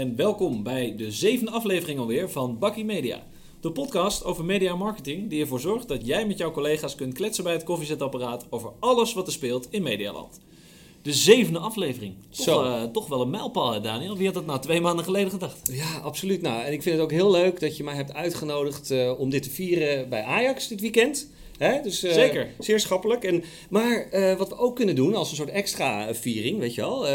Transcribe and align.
En 0.00 0.16
welkom 0.16 0.62
bij 0.62 0.94
de 0.96 1.10
zevende 1.12 1.50
aflevering 1.50 1.98
alweer 1.98 2.30
van 2.30 2.58
Bakkie 2.58 2.84
Media. 2.84 3.26
De 3.60 3.70
podcast 3.72 4.24
over 4.24 4.44
media 4.44 4.76
marketing 4.76 5.30
die 5.30 5.40
ervoor 5.40 5.60
zorgt 5.60 5.88
dat 5.88 6.06
jij 6.06 6.26
met 6.26 6.38
jouw 6.38 6.50
collega's 6.50 6.94
kunt 6.94 7.14
kletsen 7.14 7.44
bij 7.44 7.52
het 7.52 7.64
koffiezetapparaat 7.64 8.46
over 8.50 8.70
alles 8.78 9.12
wat 9.12 9.26
er 9.26 9.32
speelt 9.32 9.66
in 9.70 9.82
Medialand. 9.82 10.40
De 11.02 11.12
zevende 11.12 11.58
aflevering. 11.58 12.14
Toch, 12.30 12.44
Zo. 12.44 12.62
eh, 12.62 12.82
toch 12.82 13.08
wel 13.08 13.20
een 13.20 13.30
mijlpaal, 13.30 13.72
hè, 13.72 13.80
Daniel. 13.80 14.16
Wie 14.16 14.26
had 14.26 14.34
dat 14.34 14.46
nou 14.46 14.60
twee 14.60 14.80
maanden 14.80 15.04
geleden 15.04 15.30
gedacht? 15.30 15.70
Ja, 15.72 15.98
absoluut. 15.98 16.42
Nou, 16.42 16.62
en 16.62 16.72
ik 16.72 16.82
vind 16.82 16.94
het 16.94 17.04
ook 17.04 17.10
heel 17.10 17.30
leuk 17.30 17.60
dat 17.60 17.76
je 17.76 17.84
mij 17.84 17.94
hebt 17.94 18.14
uitgenodigd 18.14 18.90
eh, 18.90 19.12
om 19.18 19.30
dit 19.30 19.42
te 19.42 19.50
vieren 19.50 20.08
bij 20.08 20.22
Ajax 20.22 20.68
dit 20.68 20.80
weekend. 20.80 21.30
Hè? 21.60 21.82
Dus, 21.82 22.02
eh, 22.02 22.12
Zeker. 22.12 22.48
Zeer 22.58 22.80
schappelijk. 22.80 23.24
En, 23.24 23.44
maar 23.70 24.06
eh, 24.10 24.36
wat 24.36 24.48
we 24.48 24.58
ook 24.58 24.76
kunnen 24.76 24.94
doen 24.94 25.14
als 25.14 25.30
een 25.30 25.36
soort 25.36 25.50
extra 25.50 26.08
eh, 26.08 26.14
viering, 26.14 26.58
weet 26.58 26.74
je 26.74 26.80
wel, 26.80 27.06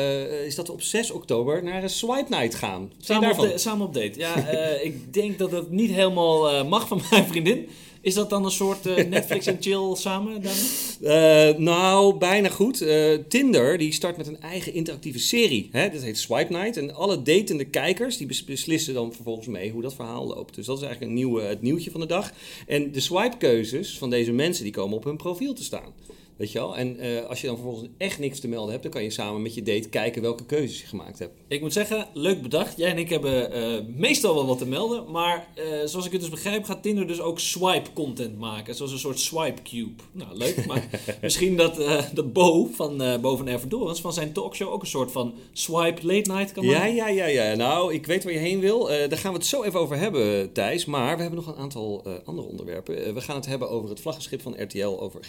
is 0.46 0.56
dat 0.56 0.68
we 0.68 0.74
op 0.74 0.82
6 0.82 1.12
oktober 1.12 1.64
naar 1.64 1.84
een 1.84 1.90
Swipe 1.90 2.26
Night 2.36 2.56
gaan. 2.56 2.92
Samen 2.98 3.32
op, 3.32 3.40
de- 3.40 3.58
samen 3.58 3.86
op 3.88 3.94
date. 3.94 4.20
Ja, 4.20 4.36
ik 4.82 5.14
denk 5.14 5.38
dat 5.40 5.52
het 5.52 5.72
niet 5.72 5.92
helemaal 5.92 6.66
mag 6.66 6.88
van 6.88 7.02
mijn 7.12 7.26
vriendin. 7.28 7.70
Is 8.06 8.14
dat 8.14 8.30
dan 8.30 8.46
een 8.46 8.52
soort 8.52 8.86
eh, 8.86 9.06
Netflix 9.10 9.46
en 9.46 9.58
chill 9.60 9.96
samen, 9.96 10.42
Daniel? 10.42 11.52
Eh, 11.52 11.58
nou, 11.58 12.18
bijna 12.18 12.50
goed. 12.50 12.82
Eh, 12.82 13.14
Tinder 13.28 13.78
die 13.78 13.92
start 13.92 14.18
met 14.18 14.28
een 14.28 14.42
eigen 14.42 14.74
interactieve 14.74 15.20
serie. 15.20 15.70
Hè? 15.72 15.90
Dat 15.90 16.02
heet 16.02 16.18
Swipe 16.18 16.54
Night. 16.54 16.78
En 16.78 16.94
alle 16.96 17.22
datende 17.22 17.66
kijkers 17.66 18.18
die 18.18 18.28
bes- 18.28 18.44
beslissen 18.44 18.94
dan 18.94 19.14
vervolgens 19.14 19.48
mee 19.48 19.72
hoe 19.72 19.82
dat 19.82 19.96
verhaal 19.96 20.28
loopt. 20.28 20.56
Dus 20.56 20.66
dat 20.66 20.78
is 20.78 20.84
eigenlijk 20.84 21.12
een 21.12 21.18
nieuwe, 21.18 21.42
het 21.42 21.62
nieuwtje 21.62 21.92
van 21.92 22.00
de 22.00 22.06
dag. 22.06 22.32
En 22.68 22.92
de 22.92 23.00
swipe-keuzes 23.00 23.98
van 23.98 24.10
deze 24.10 24.32
mensen 24.32 24.64
die 24.64 24.74
komen 24.74 24.98
op 24.98 25.04
hun 25.04 25.18
profiel 25.18 25.54
te 25.54 25.64
staan. 25.64 25.94
Weet 26.38 26.52
je 26.52 26.60
wel? 26.60 26.78
En 26.78 27.00
eh, 27.00 27.26
als 27.26 27.42
je 27.42 27.48
dan 27.48 27.56
vervolgens 27.56 27.90
echt 27.98 28.20
niks 28.20 28.40
te 28.40 28.48
melden 28.48 28.72
hebt, 28.72 28.84
dan 28.84 28.92
kan 28.92 29.04
je 29.04 29.10
samen 29.10 29.42
met 29.42 29.54
je 29.54 29.64
date 29.64 29.90
kijken 29.90 30.22
welke 30.22 30.46
keuzes 30.46 30.82
je 30.82 30.88
gemaakt 30.88 31.20
hebt. 31.20 31.34
Ik 31.48 31.62
moet 31.62 31.74
zeggen, 31.74 32.08
leuk 32.14 32.42
bedacht. 32.42 32.78
Jij 32.78 32.90
en 32.90 32.98
ik 32.98 33.10
hebben 33.10 33.52
eh, 33.52 33.82
meestal 33.96 34.34
wel 34.36 34.46
wat 34.46 34.58
te 34.58 34.66
melden. 34.68 35.12
Maar 35.12 35.48
eh, 35.56 35.64
zoals 35.86 36.06
ik 36.06 36.12
het 36.12 36.22
dus 36.22 36.30
begrijp, 36.30 36.64
gaat 36.64 36.84
Tinder 36.84 37.08
dus 37.08 37.22
ook 37.22 37.40
swipe 37.40 37.94
content 37.94 38.40
maken. 38.40 38.76
Zoals 38.76 38.92
een 38.92 39.00
soort 39.00 39.20
swipe 39.20 39.62
cube. 39.62 40.04
Nou, 40.12 40.38
leuk. 40.38 40.66
Maar 40.66 40.88
misschien 41.22 41.58
dat, 41.58 41.76
dat 42.14 42.34
Bo 42.34 42.66
van 42.66 43.02
eh 43.02 43.20
Bo 43.20 43.36
van 43.36 43.94
van 44.02 44.14
zijn 44.14 44.32
talkshow 44.32 44.74
ook 44.74 44.82
een 44.82 44.88
soort 44.88 45.12
van 45.12 45.34
swipe 45.54 46.06
late 46.06 46.32
night 46.32 46.52
kan 46.52 46.66
Ja, 46.66 46.78
maken. 46.78 46.96
ja, 46.96 47.08
ja, 47.08 47.26
ja. 47.26 47.56
Nou, 47.56 47.94
ik 47.94 48.06
weet 48.06 48.24
waar 48.24 48.34
je 48.34 48.40
heen 48.40 48.60
wil. 48.60 48.86
Daar 48.86 49.18
gaan 49.18 49.32
we 49.32 49.38
het 49.38 49.48
zo 49.48 49.64
even 49.64 49.80
over 49.80 49.98
hebben, 49.98 50.52
Thijs. 50.52 50.86
Maar 50.86 51.16
we 51.16 51.22
hebben 51.22 51.44
nog 51.46 51.56
een 51.56 51.62
aantal 51.62 52.04
andere 52.26 52.48
onderwerpen. 52.48 53.14
We 53.14 53.22
gaan 53.22 53.36
het 53.36 53.46
hebben 53.46 53.70
over 53.70 53.90
het 53.90 54.00
vlaggenschip 54.00 54.42
van 54.42 54.62
RTL, 54.62 54.88
over 55.00 55.20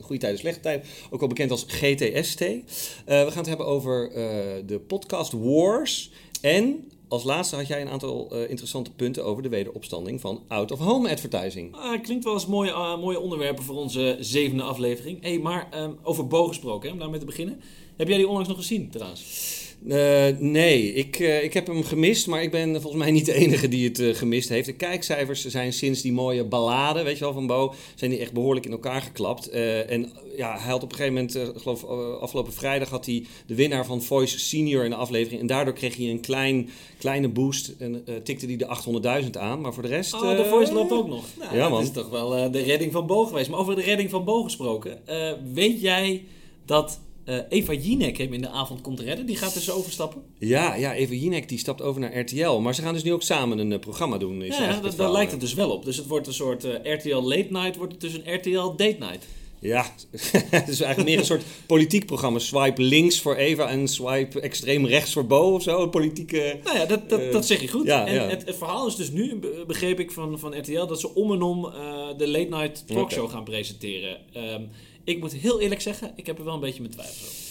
goede 0.00 0.20
tijden, 0.20 0.35
slechte 0.38 0.60
tijden. 0.60 0.86
Ook 1.10 1.20
wel 1.20 1.28
bekend 1.28 1.50
als 1.50 1.64
GTST. 1.68 2.40
Eh, 2.40 2.54
we 3.04 3.28
gaan 3.28 3.36
het 3.36 3.46
hebben 3.46 3.66
over 3.66 4.10
eh, 4.10 4.26
de 4.66 4.78
podcast 4.78 5.32
Wars. 5.32 6.10
En 6.40 6.88
als 7.08 7.24
laatste 7.24 7.56
had 7.56 7.66
jij 7.66 7.80
een 7.80 7.88
aantal 7.88 8.30
eh, 8.30 8.50
interessante 8.50 8.90
punten 8.90 9.24
over 9.24 9.42
de 9.42 9.48
wederopstanding 9.48 10.20
van 10.20 10.42
out-of-home 10.48 11.10
advertising. 11.10 11.74
Ah, 11.74 12.02
klinkt 12.02 12.24
wel 12.24 12.32
als 12.32 12.46
mooie, 12.46 12.72
ah, 12.72 13.00
mooie 13.00 13.20
onderwerpen 13.20 13.64
voor 13.64 13.76
onze 13.76 14.16
zevende 14.20 14.62
aflevering. 14.62 15.22
hey, 15.22 15.38
maar 15.38 15.68
ehm, 15.70 15.90
over 16.02 16.26
Bo 16.26 16.46
gesproken, 16.46 16.88
hè, 16.88 16.94
om 16.94 17.00
daarmee 17.00 17.20
te 17.20 17.26
beginnen. 17.26 17.60
Heb 17.96 18.08
jij 18.08 18.16
die 18.16 18.28
onlangs 18.28 18.48
nog 18.48 18.56
gezien 18.56 18.90
trouwens? 18.90 19.64
Eh, 19.88 20.26
nee, 20.38 20.92
ik, 20.92 21.18
eh, 21.18 21.44
ik 21.44 21.54
heb 21.54 21.66
hem 21.66 21.84
gemist, 21.84 22.26
maar 22.26 22.42
ik 22.42 22.50
ben 22.50 22.80
volgens 22.80 23.02
mij 23.02 23.10
niet 23.10 23.26
de 23.26 23.34
enige 23.34 23.68
die 23.68 23.88
het 23.88 23.98
eh, 23.98 24.14
gemist 24.14 24.48
heeft. 24.48 24.66
De 24.66 24.72
kijkcijfers 24.72 25.44
zijn 25.44 25.72
sinds 25.72 26.02
die 26.02 26.12
mooie 26.12 26.44
ballade, 26.44 27.02
weet 27.02 27.18
je 27.18 27.24
wel, 27.24 27.32
van 27.32 27.46
Bo, 27.46 27.74
zijn 27.94 28.10
die 28.10 28.20
echt 28.20 28.32
behoorlijk 28.32 28.66
in 28.66 28.72
elkaar 28.72 29.02
geklapt. 29.02 29.48
En 29.48 30.12
ja, 30.36 30.58
hij 30.58 30.70
had 30.70 30.82
op 30.82 30.90
een 30.90 30.96
gegeven 30.96 31.14
moment, 31.14 31.60
geloof 31.62 31.84
afgelopen 32.20 32.52
vrijdag, 32.52 32.88
had 32.88 33.06
hij 33.06 33.24
de 33.46 33.54
winnaar 33.54 33.86
van 33.86 34.02
Voice 34.02 34.38
Senior 34.38 34.84
in 34.84 34.90
de 34.90 34.96
aflevering. 34.96 35.40
En 35.40 35.46
daardoor 35.46 35.74
kreeg 35.74 35.96
hij 35.96 36.10
een 36.10 36.20
klein, 36.20 36.68
kleine 36.98 37.28
boost 37.28 37.72
en 37.78 38.04
tikte 38.22 38.46
hij 38.46 38.56
de 38.56 39.22
800.000 39.24 39.30
aan. 39.38 39.60
Maar 39.60 39.74
voor 39.74 39.82
de 39.82 39.88
rest... 39.88 40.14
Oh, 40.14 40.36
de 40.36 40.44
voice 40.44 40.72
loopt 40.72 40.92
ook 40.92 41.08
nog. 41.08 41.24
Nou, 41.38 41.54
ja, 41.54 41.60
dat 41.60 41.70
man. 41.70 41.82
is 41.82 41.90
toch 41.90 42.10
wel 42.10 42.50
de 42.50 42.62
redding 42.62 42.92
van 42.92 43.06
Bo 43.06 43.24
geweest. 43.24 43.50
Maar 43.50 43.58
over 43.58 43.74
de 43.74 43.82
redding 43.82 44.10
van 44.10 44.24
Bo 44.24 44.42
gesproken. 44.42 45.00
weet 45.52 45.80
jij 45.80 46.24
dat 46.64 47.00
eh, 47.26 47.38
Eva 47.48 47.72
Jinek 47.72 48.18
hem 48.18 48.32
in 48.32 48.40
de 48.40 48.48
avond 48.48 48.80
komt 48.80 49.00
redden? 49.00 49.26
Die 49.26 49.36
gaat 49.36 49.54
dus 49.54 49.70
overstappen. 49.70 50.22
Ja, 50.38 50.74
ja, 50.74 50.94
Eva 50.94 51.14
Jinek 51.14 51.48
die 51.48 51.58
stapt 51.58 51.82
over 51.82 52.00
naar 52.00 52.18
RTL. 52.20 52.50
Maar 52.58 52.74
ze 52.74 52.82
gaan 52.82 52.94
dus 52.94 53.02
nu 53.02 53.12
ook 53.12 53.22
samen 53.22 53.58
een 53.58 53.72
eh, 53.72 53.78
programma 53.78 54.18
doen. 54.18 54.42
Is 54.42 54.56
Ja, 54.58 54.80
dat, 54.80 54.96
daar 54.96 55.12
lijkt 55.12 55.30
het 55.30 55.40
dus 55.40 55.54
wel 55.54 55.70
op. 55.70 55.84
Dus 55.84 55.96
het 55.96 56.06
wordt 56.06 56.26
een 56.26 56.34
soort 56.34 56.64
eh, 56.64 56.94
RTL 56.94 57.16
Late 57.16 57.46
Night, 57.50 57.76
wordt 57.76 57.92
het 57.92 58.00
dus 58.00 58.12
een 58.14 58.34
RTL 58.34 58.66
Date 58.76 58.96
Night. 58.98 59.26
Ja, 59.60 59.82
het 60.50 60.68
is 60.68 60.80
eigenlijk 60.80 61.04
meer 61.08 61.18
een 61.18 61.24
soort 61.24 61.42
politiek 61.66 62.06
programma. 62.06 62.38
Swipe 62.38 62.82
links 62.82 63.20
voor 63.20 63.34
Eva 63.36 63.68
en 63.68 63.88
swipe 63.88 64.40
extreem 64.40 64.86
rechts 64.86 65.12
voor 65.12 65.26
Bo 65.26 65.54
of 65.54 65.62
zo. 65.62 65.82
Een 65.82 65.90
politieke... 65.90 66.58
Nou 66.64 66.78
ja, 66.78 66.86
dat, 66.86 67.08
dat, 67.08 67.32
dat 67.32 67.46
zeg 67.46 67.60
je 67.60 67.68
goed. 67.68 67.86
ja, 67.86 68.06
en 68.06 68.14
ja. 68.14 68.28
Het, 68.28 68.46
het 68.46 68.56
verhaal 68.56 68.86
is 68.86 68.96
dus 68.96 69.10
nu, 69.10 69.36
be- 69.36 69.64
begreep 69.66 70.00
ik 70.00 70.10
van, 70.10 70.38
van 70.38 70.58
RTL, 70.58 70.86
dat 70.86 71.00
ze 71.00 71.14
om 71.14 71.32
en 71.32 71.42
om 71.42 71.62
de 72.16 72.28
Late 72.28 72.48
Night 72.48 72.86
Talkshow 72.86 73.30
gaan 73.30 73.44
presenteren. 73.44 74.18
Ehm, 74.32 74.62
ik 75.06 75.20
moet 75.20 75.32
heel 75.32 75.60
eerlijk 75.60 75.80
zeggen, 75.80 76.12
ik 76.14 76.26
heb 76.26 76.38
er 76.38 76.44
wel 76.44 76.54
een 76.54 76.60
beetje 76.60 76.80
mijn 76.80 76.92
twijfels 76.92 77.28
over. 77.28 77.45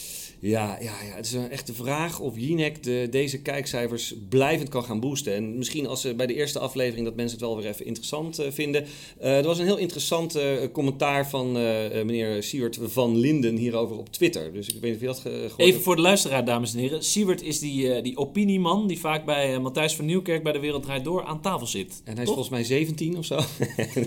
Ja, 0.45 0.77
ja, 0.81 0.93
ja, 1.09 1.15
het 1.15 1.25
is 1.25 1.33
een 1.33 1.49
echte 1.49 1.73
vraag 1.73 2.19
of 2.19 2.33
Jinek 2.37 2.83
de, 2.83 3.07
deze 3.11 3.41
kijkcijfers 3.41 4.13
blijvend 4.29 4.69
kan 4.69 4.83
gaan 4.83 4.99
boosten. 4.99 5.33
En 5.35 5.57
misschien 5.57 5.87
als 5.87 6.01
ze 6.01 6.15
bij 6.15 6.27
de 6.27 6.33
eerste 6.33 6.59
aflevering 6.59 7.05
dat 7.05 7.15
mensen 7.15 7.37
het 7.37 7.47
wel 7.47 7.57
weer 7.57 7.65
even 7.65 7.85
interessant 7.85 8.39
eh, 8.39 8.51
vinden. 8.51 8.85
Eh, 9.19 9.37
er 9.37 9.43
was 9.43 9.59
een 9.59 9.65
heel 9.65 9.77
interessant 9.77 10.35
eh, 10.35 10.47
commentaar 10.71 11.29
van 11.29 11.51
meneer 11.51 12.43
Siewert 12.43 12.79
van 12.81 13.17
Linden 13.17 13.55
hierover 13.55 13.97
op 13.97 14.09
Twitter. 14.11 14.53
Dus 14.53 14.67
ik 14.67 14.73
weet 14.73 14.83
niet 14.83 14.93
of 14.93 14.99
je 14.99 15.05
dat 15.07 15.19
ge- 15.19 15.29
gehoord 15.29 15.59
Even 15.59 15.71
hebt. 15.73 15.83
voor 15.83 15.95
de 15.95 16.01
luisteraar, 16.01 16.45
dames 16.45 16.73
en 16.73 16.79
heren. 16.79 17.03
Siewert 17.03 17.41
is 17.41 17.59
die, 17.59 18.01
die 18.01 18.17
opinieman 18.17 18.87
die 18.87 18.99
vaak 18.99 19.25
bij 19.25 19.59
Matthijs 19.59 19.95
van 19.95 20.05
Nieuwkerk 20.05 20.43
bij 20.43 20.51
De 20.51 20.59
Wereld 20.59 20.83
Draait 20.83 21.03
Door 21.03 21.23
aan 21.23 21.41
tafel 21.41 21.67
zit. 21.67 22.01
En 22.03 22.13
hij 22.13 22.13
is 22.13 22.17
Toch? 22.17 22.25
volgens 22.25 22.49
mij 22.49 22.63
17 22.63 23.17
of 23.17 23.25
zo. 23.25 23.35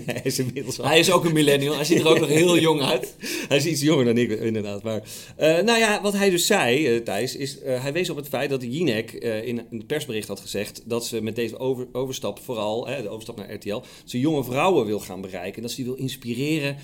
hij 0.05 0.21
is 0.23 0.39
inmiddels 0.39 0.79
al. 0.79 0.85
Hij 0.85 0.99
is 0.99 1.11
ook 1.11 1.25
een 1.25 1.33
millennial. 1.33 1.75
Hij 1.75 1.85
ziet 1.85 1.99
er 1.99 2.07
ook 2.07 2.19
nog 2.19 2.29
heel 2.29 2.59
jong 2.59 2.81
uit. 2.81 3.15
Hij 3.49 3.57
is 3.57 3.65
iets 3.65 3.81
jonger 3.81 4.05
dan 4.05 4.17
ik, 4.17 4.29
inderdaad. 4.31 4.83
Maar, 4.83 5.03
nou 5.37 5.77
ja, 5.77 6.01
wat 6.01 6.13
hij 6.13 6.28
dus 6.31 6.45
zei, 6.45 6.87
eh, 6.87 7.03
Thijs, 7.03 7.35
is 7.35 7.59
eh, 7.59 7.81
hij 7.81 7.93
wees 7.93 8.09
op 8.09 8.15
het 8.15 8.27
feit 8.27 8.49
dat 8.49 8.63
Jinek 8.63 9.13
eh, 9.13 9.47
in 9.47 9.65
een 9.71 9.85
persbericht 9.85 10.27
had 10.27 10.39
gezegd 10.39 10.83
dat 10.85 11.05
ze 11.05 11.21
met 11.21 11.35
deze 11.35 11.59
over, 11.59 11.87
overstap, 11.91 12.39
vooral 12.39 12.85
de 12.85 13.09
overstap 13.09 13.37
naar 13.37 13.53
RTL, 13.53 13.81
ze 14.05 14.19
jonge 14.19 14.43
vrouwen 14.43 14.85
wil 14.85 14.99
gaan 14.99 15.21
bereiken. 15.21 15.61
Dat 15.61 15.71
ze 15.71 15.77
die 15.77 15.85
wil 15.85 15.95
inspireren. 15.95 16.77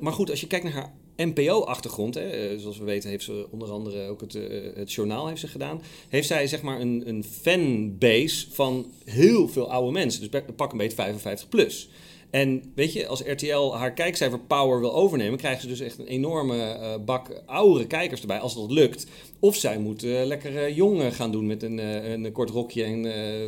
Maar 0.00 0.12
goed, 0.12 0.30
als 0.30 0.40
je 0.40 0.46
kijkt 0.46 0.64
naar 0.64 0.74
haar 0.74 0.94
NPO-achtergrond, 1.16 2.20
zoals 2.56 2.78
we 2.78 2.84
weten 2.84 3.10
heeft 3.10 3.24
ze 3.24 3.46
onder 3.50 3.70
andere 3.70 4.08
ook 4.08 4.20
het, 4.20 4.32
het 4.74 4.92
journaal 4.92 5.26
heeft 5.26 5.40
ze 5.40 5.48
gedaan, 5.48 5.82
heeft 6.08 6.26
zij 6.26 6.46
zeg 6.46 6.62
maar 6.62 6.80
een, 6.80 7.02
een 7.08 7.24
fanbase 7.24 8.46
van 8.50 8.92
heel 9.04 9.48
veel 9.48 9.70
oude 9.70 9.92
mensen. 9.92 10.30
Dus 10.30 10.42
pak 10.56 10.72
een 10.72 10.78
beetje 10.78 10.96
55 10.96 11.48
plus. 11.48 11.88
En 12.32 12.72
weet 12.74 12.92
je, 12.92 13.06
als 13.06 13.22
RTL 13.26 13.74
haar 13.74 13.92
kijkcijfer 13.92 14.38
power 14.38 14.80
wil 14.80 14.94
overnemen, 14.94 15.38
krijgen 15.38 15.60
ze 15.60 15.68
dus 15.68 15.80
echt 15.80 15.98
een 15.98 16.06
enorme 16.06 16.62
eh, 16.62 16.94
bak 17.04 17.42
oudere 17.46 17.86
kijkers 17.86 18.20
erbij, 18.20 18.38
als 18.38 18.54
dat 18.54 18.70
lukt. 18.70 19.06
Of 19.38 19.56
zij 19.56 19.78
moeten 19.78 20.20
eh, 20.20 20.26
lekker 20.26 20.56
eh, 20.56 20.76
jong 20.76 21.16
gaan 21.16 21.32
doen 21.32 21.46
met 21.46 21.62
een, 21.62 21.78
een 22.12 22.32
kort 22.32 22.50
rokje 22.50 22.84
en 22.84 23.04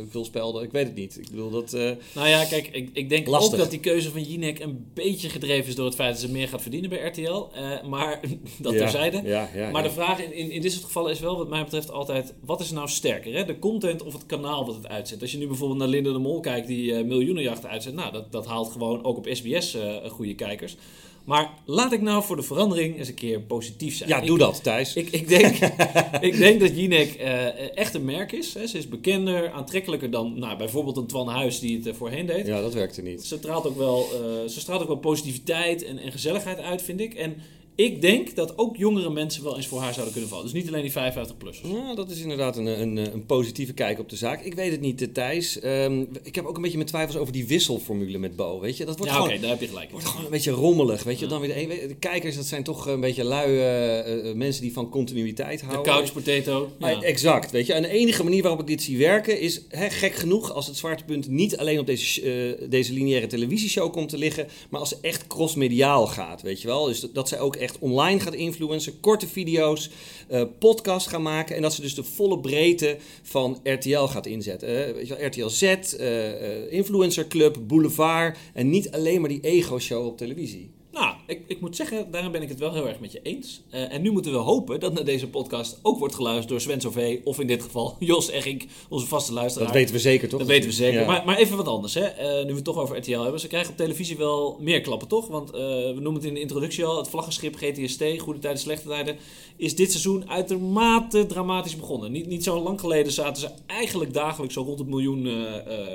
veel 0.09 0.25
spelden. 0.25 0.63
Ik 0.63 0.71
weet 0.71 0.87
het 0.87 0.95
niet. 0.95 1.17
Ik 1.17 1.29
bedoel 1.29 1.49
dat. 1.49 1.71
Nou 2.13 2.27
ja, 2.27 2.45
kijk, 2.45 2.67
ik, 2.71 2.89
ik 2.93 3.09
denk 3.09 3.27
Lastig. 3.27 3.53
ook 3.53 3.59
dat 3.59 3.69
die 3.69 3.79
keuze 3.79 4.11
van 4.11 4.21
Jinek 4.21 4.59
een 4.59 4.87
beetje 4.93 5.29
gedreven 5.29 5.67
is 5.67 5.75
door 5.75 5.85
het 5.85 5.95
feit 5.95 6.11
dat 6.11 6.21
ze 6.21 6.31
meer 6.31 6.47
gaat 6.47 6.61
verdienen 6.61 6.89
bij 6.89 7.07
RTL. 7.07 7.47
Maar 7.89 8.19
dat 8.57 8.73
ja, 8.73 8.79
terzijde. 8.79 9.21
Ja, 9.23 9.49
ja, 9.55 9.71
Maar 9.71 9.83
de 9.83 9.91
vraag 9.91 10.23
in, 10.23 10.33
in, 10.33 10.51
in 10.51 10.61
dit 10.61 10.71
soort 10.71 10.83
gevallen 10.83 11.11
is 11.11 11.19
wel, 11.19 11.37
wat 11.37 11.49
mij 11.49 11.63
betreft, 11.63 11.91
altijd: 11.91 12.33
wat 12.45 12.59
is 12.59 12.71
nou 12.71 12.87
sterker? 12.87 13.33
Hè? 13.33 13.45
De 13.45 13.59
content 13.59 14.03
of 14.03 14.13
het 14.13 14.25
kanaal 14.25 14.65
wat 14.65 14.75
het 14.75 14.87
uitzet? 14.87 15.21
Als 15.21 15.31
je 15.31 15.37
nu 15.37 15.47
bijvoorbeeld 15.47 15.79
naar 15.79 15.87
Linda 15.87 16.11
de 16.11 16.17
Mol 16.19 16.39
kijkt, 16.39 16.67
die 16.67 17.03
miljoenenjachten 17.03 17.69
uitzet, 17.69 17.93
nou, 17.93 18.11
dat, 18.11 18.31
dat 18.31 18.45
haalt 18.45 18.73
gewoon 18.77 19.03
ook 19.03 19.17
op 19.17 19.27
SBS 19.31 19.73
eh, 19.73 20.09
goede 20.09 20.35
kijkers. 20.35 20.75
Maar 21.23 21.49
laat 21.65 21.91
ik 21.91 22.01
nou 22.01 22.23
voor 22.23 22.35
de 22.35 22.41
verandering 22.41 22.97
eens 22.97 23.07
een 23.07 23.13
keer 23.13 23.39
positief 23.41 23.95
zijn. 23.95 24.09
ja, 24.09 24.19
Ik- 24.21 24.27
doe 24.27 24.37
dat, 24.37 24.63
Thijs. 24.63 24.95
Ik, 24.95 25.09
ik, 25.09 25.27
denk, 25.27 25.55
ik 26.29 26.37
denk 26.37 26.59
dat 26.59 26.77
Jinek 26.77 27.13
eh, 27.13 27.77
echt 27.77 27.93
een 27.93 28.05
merk 28.05 28.31
is. 28.31 28.53
Hè. 28.53 28.67
Ze 28.67 28.77
is 28.77 28.87
bekender, 28.87 29.51
aantrekkelijker 29.51 30.11
dan 30.11 30.39
nou, 30.39 30.57
bijvoorbeeld 30.57 30.97
een 30.97 31.07
Twan 31.07 31.27
Huis 31.27 31.59
die 31.59 31.77
het 31.77 31.87
eh, 31.87 31.93
voorheen 31.93 32.25
deed. 32.25 32.45
ja, 32.47 32.61
dat 32.61 32.73
werkte 32.73 33.01
niet. 33.01 33.25
Ze, 33.25 33.35
straalt 33.37 33.65
ook 33.67 33.77
wel, 33.77 34.07
ze 34.47 34.59
straalt 34.59 34.81
ook 34.81 34.87
wel 34.87 34.97
positiviteit 34.97 35.83
en, 35.83 35.97
en 35.97 36.11
gezelligheid 36.11 36.59
uit, 36.59 36.81
vind 36.81 36.99
ik. 36.99 37.13
En 37.13 37.35
ik 37.75 38.01
denk 38.01 38.35
dat 38.35 38.57
ook 38.57 38.75
jongere 38.77 39.09
mensen 39.09 39.43
wel 39.43 39.55
eens 39.55 39.67
voor 39.67 39.79
haar 39.81 39.93
zouden 39.93 40.11
kunnen 40.13 40.29
vallen. 40.29 40.45
Dus 40.45 40.53
niet 40.53 40.67
alleen 40.67 40.81
die 40.81 40.91
55-plussers. 40.91 41.67
Ja, 41.71 41.95
dat 41.95 42.09
is 42.09 42.19
inderdaad 42.19 42.57
een, 42.57 42.65
een, 42.81 42.97
een 42.97 43.25
positieve 43.25 43.73
kijk 43.73 43.99
op 43.99 44.09
de 44.09 44.15
zaak. 44.15 44.43
Ik 44.43 44.53
weet 44.53 44.71
het 44.71 44.81
niet, 44.81 45.01
eh, 45.01 45.07
Thijs. 45.13 45.59
Ehm, 45.59 46.03
ik 46.23 46.35
heb 46.35 46.45
ook 46.45 46.55
een 46.55 46.61
beetje 46.61 46.77
mijn 46.77 46.89
twijfels 46.89 47.17
over 47.17 47.33
die 47.33 47.47
wisselformule 47.47 48.17
met 48.17 48.35
Bo. 48.35 48.59
Weet 48.59 48.77
je, 48.77 48.85
dat 48.85 48.97
wordt 48.97 49.11
Ja, 49.13 49.21
oké, 49.23 49.39
daar 49.39 49.49
heb 49.49 49.61
je 49.61 49.67
gelijk. 49.67 49.91
wordt 49.91 50.05
gewoon 50.05 50.25
een 50.25 50.31
beetje 50.31 50.51
rommelig, 50.51 51.03
weet 51.03 51.19
je. 51.19 51.23
Ja. 51.25 51.31
Dan 51.31 51.41
weer 51.41 51.67
de, 51.67 51.87
de 51.87 51.95
kijkers, 51.95 52.35
dat 52.35 52.45
zijn 52.45 52.63
toch 52.63 52.85
een 52.87 52.99
beetje 52.99 53.23
lui 53.23 53.57
eh, 53.57 54.29
eh, 54.29 54.35
mensen 54.35 54.61
die 54.61 54.73
van 54.73 54.89
continuïteit 54.89 55.59
De 55.59 55.65
houden. 55.65 55.93
couch 55.93 56.13
potato. 56.13 56.71
Ja. 56.79 56.91
Ah, 56.91 57.03
Exact, 57.03 57.51
weet 57.51 57.65
je. 57.65 57.73
En 57.73 57.81
de 57.81 57.87
enige 57.87 58.23
manier 58.23 58.41
waarop 58.41 58.59
ik 58.61 58.67
dit 58.67 58.81
zie 58.81 58.97
werken 58.97 59.39
is, 59.39 59.61
hè, 59.69 59.89
gek 59.89 60.13
genoeg, 60.13 60.51
als 60.53 60.67
het 60.67 60.77
zwaartepunt 60.77 61.27
niet 61.27 61.57
alleen 61.57 61.79
op 61.79 61.85
deze, 61.85 62.21
eh, 62.59 62.69
deze 62.69 62.93
lineaire 62.93 63.27
televisieshow 63.27 63.91
komt 63.91 64.09
te 64.09 64.17
liggen, 64.17 64.47
maar 64.69 64.79
als 64.79 64.89
ze 64.89 64.97
echt 65.01 65.27
crossmediaal 65.27 66.07
gaat, 66.07 66.41
weet 66.41 66.61
je 66.61 66.67
wel. 66.67 66.85
Dus 66.85 66.99
dat, 66.99 67.13
dat 67.15 67.27
zij 67.29 67.39
ook 67.39 67.55
echt 67.55 67.64
online 67.79 68.19
gaat 68.19 68.33
influencen, 68.33 68.99
korte 68.99 69.27
video's, 69.27 69.89
uh, 70.31 70.43
podcast 70.59 71.07
gaan 71.07 71.21
maken 71.21 71.55
en 71.55 71.61
dat 71.61 71.73
ze 71.73 71.81
dus 71.81 71.95
de 71.95 72.03
volle 72.03 72.39
breedte 72.39 72.97
van 73.21 73.59
RTL 73.63 74.05
gaat 74.05 74.25
inzetten. 74.25 74.95
Weet 74.95 75.07
je 75.07 75.15
wel, 75.15 75.27
RTL 75.27 75.47
Z, 75.47 75.61
uh, 75.61 76.71
Influencer 76.71 77.27
Club, 77.27 77.57
Boulevard 77.67 78.37
en 78.53 78.69
niet 78.69 78.91
alleen 78.91 79.19
maar 79.19 79.29
die 79.29 79.41
ego-show 79.41 80.05
op 80.05 80.17
televisie. 80.17 80.69
Nou, 80.95 81.15
ik, 81.27 81.41
ik 81.47 81.61
moet 81.61 81.75
zeggen, 81.75 82.11
daarom 82.11 82.31
ben 82.31 82.41
ik 82.41 82.49
het 82.49 82.59
wel 82.59 82.73
heel 82.73 82.87
erg 82.87 82.99
met 82.99 83.11
je 83.11 83.19
eens. 83.21 83.61
Uh, 83.73 83.93
en 83.93 84.01
nu 84.01 84.11
moeten 84.11 84.31
we 84.31 84.37
hopen 84.37 84.79
dat 84.79 84.93
naar 84.93 85.03
deze 85.03 85.27
podcast 85.27 85.79
ook 85.81 85.99
wordt 85.99 86.15
geluisterd 86.15 86.49
door 86.49 86.61
Sven 86.61 86.81
Sové, 86.81 87.21
of 87.23 87.39
in 87.39 87.47
dit 87.47 87.63
geval 87.63 87.95
Jos 87.99 88.29
Eggink, 88.29 88.63
onze 88.89 89.05
vaste 89.05 89.33
luisteraar. 89.33 89.67
Dat 89.67 89.75
weten 89.75 89.95
we 89.95 90.01
zeker, 90.01 90.29
toch? 90.29 90.39
Dat 90.39 90.47
weten 90.47 90.69
we 90.69 90.75
zeker. 90.75 90.99
Ja. 90.99 91.05
Maar, 91.05 91.25
maar 91.25 91.37
even 91.37 91.57
wat 91.57 91.67
anders, 91.67 91.93
hè. 91.93 92.01
Uh, 92.01 92.43
nu 92.43 92.49
we 92.49 92.55
het 92.55 92.63
toch 92.63 92.77
over 92.77 92.97
RTL 92.97 93.19
hebben. 93.19 93.39
Ze 93.39 93.47
krijgen 93.47 93.71
op 93.71 93.77
televisie 93.77 94.17
wel 94.17 94.57
meer 94.59 94.81
klappen, 94.81 95.07
toch? 95.07 95.27
Want 95.27 95.49
uh, 95.49 95.59
we 95.59 95.97
noemen 95.99 96.13
het 96.13 96.23
in 96.23 96.33
de 96.33 96.39
introductie 96.39 96.85
al, 96.85 96.97
het 96.97 97.09
vlaggenschip 97.09 97.55
GTST, 97.55 98.03
Goede 98.17 98.39
Tijden, 98.39 98.59
Slechte 98.59 98.87
Tijden, 98.87 99.17
is 99.55 99.75
dit 99.75 99.91
seizoen 99.91 100.29
uitermate 100.29 101.25
dramatisch 101.25 101.75
begonnen. 101.75 102.11
Niet, 102.11 102.27
niet 102.27 102.43
zo 102.43 102.61
lang 102.61 102.79
geleden 102.79 103.11
zaten 103.11 103.41
ze 103.41 103.49
eigenlijk 103.65 104.13
dagelijks 104.13 104.53
zo 104.53 104.61
rond 104.61 104.79
het 104.79 104.87
miljoen 104.87 105.29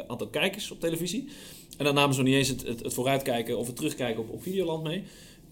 aantal 0.08 0.26
kijkers 0.26 0.70
op 0.70 0.80
televisie. 0.80 1.28
En 1.80 1.86
dan 1.86 1.94
namen 1.94 2.14
ze 2.14 2.20
nog 2.20 2.28
niet 2.28 2.38
eens 2.38 2.48
het, 2.48 2.66
het, 2.66 2.82
het 2.82 2.94
vooruitkijken 2.94 3.58
of 3.58 3.66
het 3.66 3.76
terugkijken 3.76 4.22
op, 4.22 4.30
op 4.30 4.42
Videoland 4.42 4.82
mee. 4.82 5.02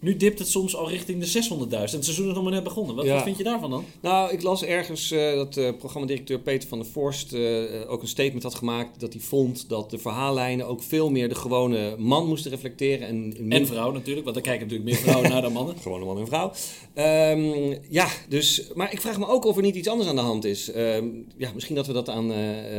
Nu 0.01 0.17
dipt 0.17 0.39
het 0.39 0.49
soms 0.49 0.77
al 0.77 0.89
richting 0.89 1.21
de 1.25 1.27
600.000. 1.27 1.71
En 1.71 1.81
het 1.81 2.05
seizoen 2.05 2.29
is 2.29 2.35
nog 2.35 2.43
maar 2.43 2.53
net 2.53 2.63
begonnen. 2.63 2.97
Wat, 2.97 3.05
Ja. 3.05 3.15
wat 3.15 3.23
vind 3.23 3.37
je 3.37 3.45
daarvan 3.45 3.71
dan? 3.71 3.85
Nou, 4.01 4.33
ik 4.33 4.43
las 4.43 4.65
ergens 4.65 5.11
eh, 5.11 5.35
dat 5.35 5.57
uh, 5.57 5.71
programmadirecteur 5.79 6.39
Peter 6.41 6.69
van 6.69 6.79
der 6.79 6.87
Vorst 6.87 7.33
eh, 7.33 7.63
ook 7.87 8.03
een 8.03 8.09
statement 8.09 8.43
had 8.43 8.55
gemaakt 8.55 9.01
dat 9.01 9.13
hij 9.13 9.23
vond 9.23 9.69
dat 9.69 9.91
de 9.91 9.99
verhaallijnen 9.99 10.67
ook 10.67 10.83
veel 10.83 11.11
meer 11.11 11.29
de 11.29 11.35
gewone 11.35 11.95
man 11.99 12.27
moesten 12.27 12.51
reflecteren. 12.51 13.09
En, 13.09 13.35
En 13.49 13.67
vrouw 13.67 13.91
natuurlijk, 13.93 14.25
want 14.25 14.37
er 14.37 14.43
kijken 14.43 14.67
natuurlijk 14.67 14.91
meer 14.91 15.01
vrouwen 15.01 15.31
naar 15.31 15.43
dan 15.43 15.53
mannen. 15.53 15.77
Gewone 15.83 16.05
man 16.05 16.19
en 16.19 16.27
vrouw. 16.27 16.53
Ehm, 16.95 17.75
ja, 17.89 18.09
dus, 18.29 18.69
maar 18.75 18.93
ik 18.93 19.01
vraag 19.01 19.19
me 19.19 19.27
ook 19.29 19.45
of 19.45 19.57
er 19.57 19.63
niet 19.63 19.77
iets 19.77 19.89
anders 19.89 20.09
aan 20.09 20.17
de 20.17 20.23
hand 20.23 20.45
is. 20.45 20.71
Ehm, 20.71 21.07
ja, 21.37 21.51
misschien 21.55 21.75
dat 21.75 21.87
we 21.87 21.93
dat 21.93 22.09
aan, 22.09 22.33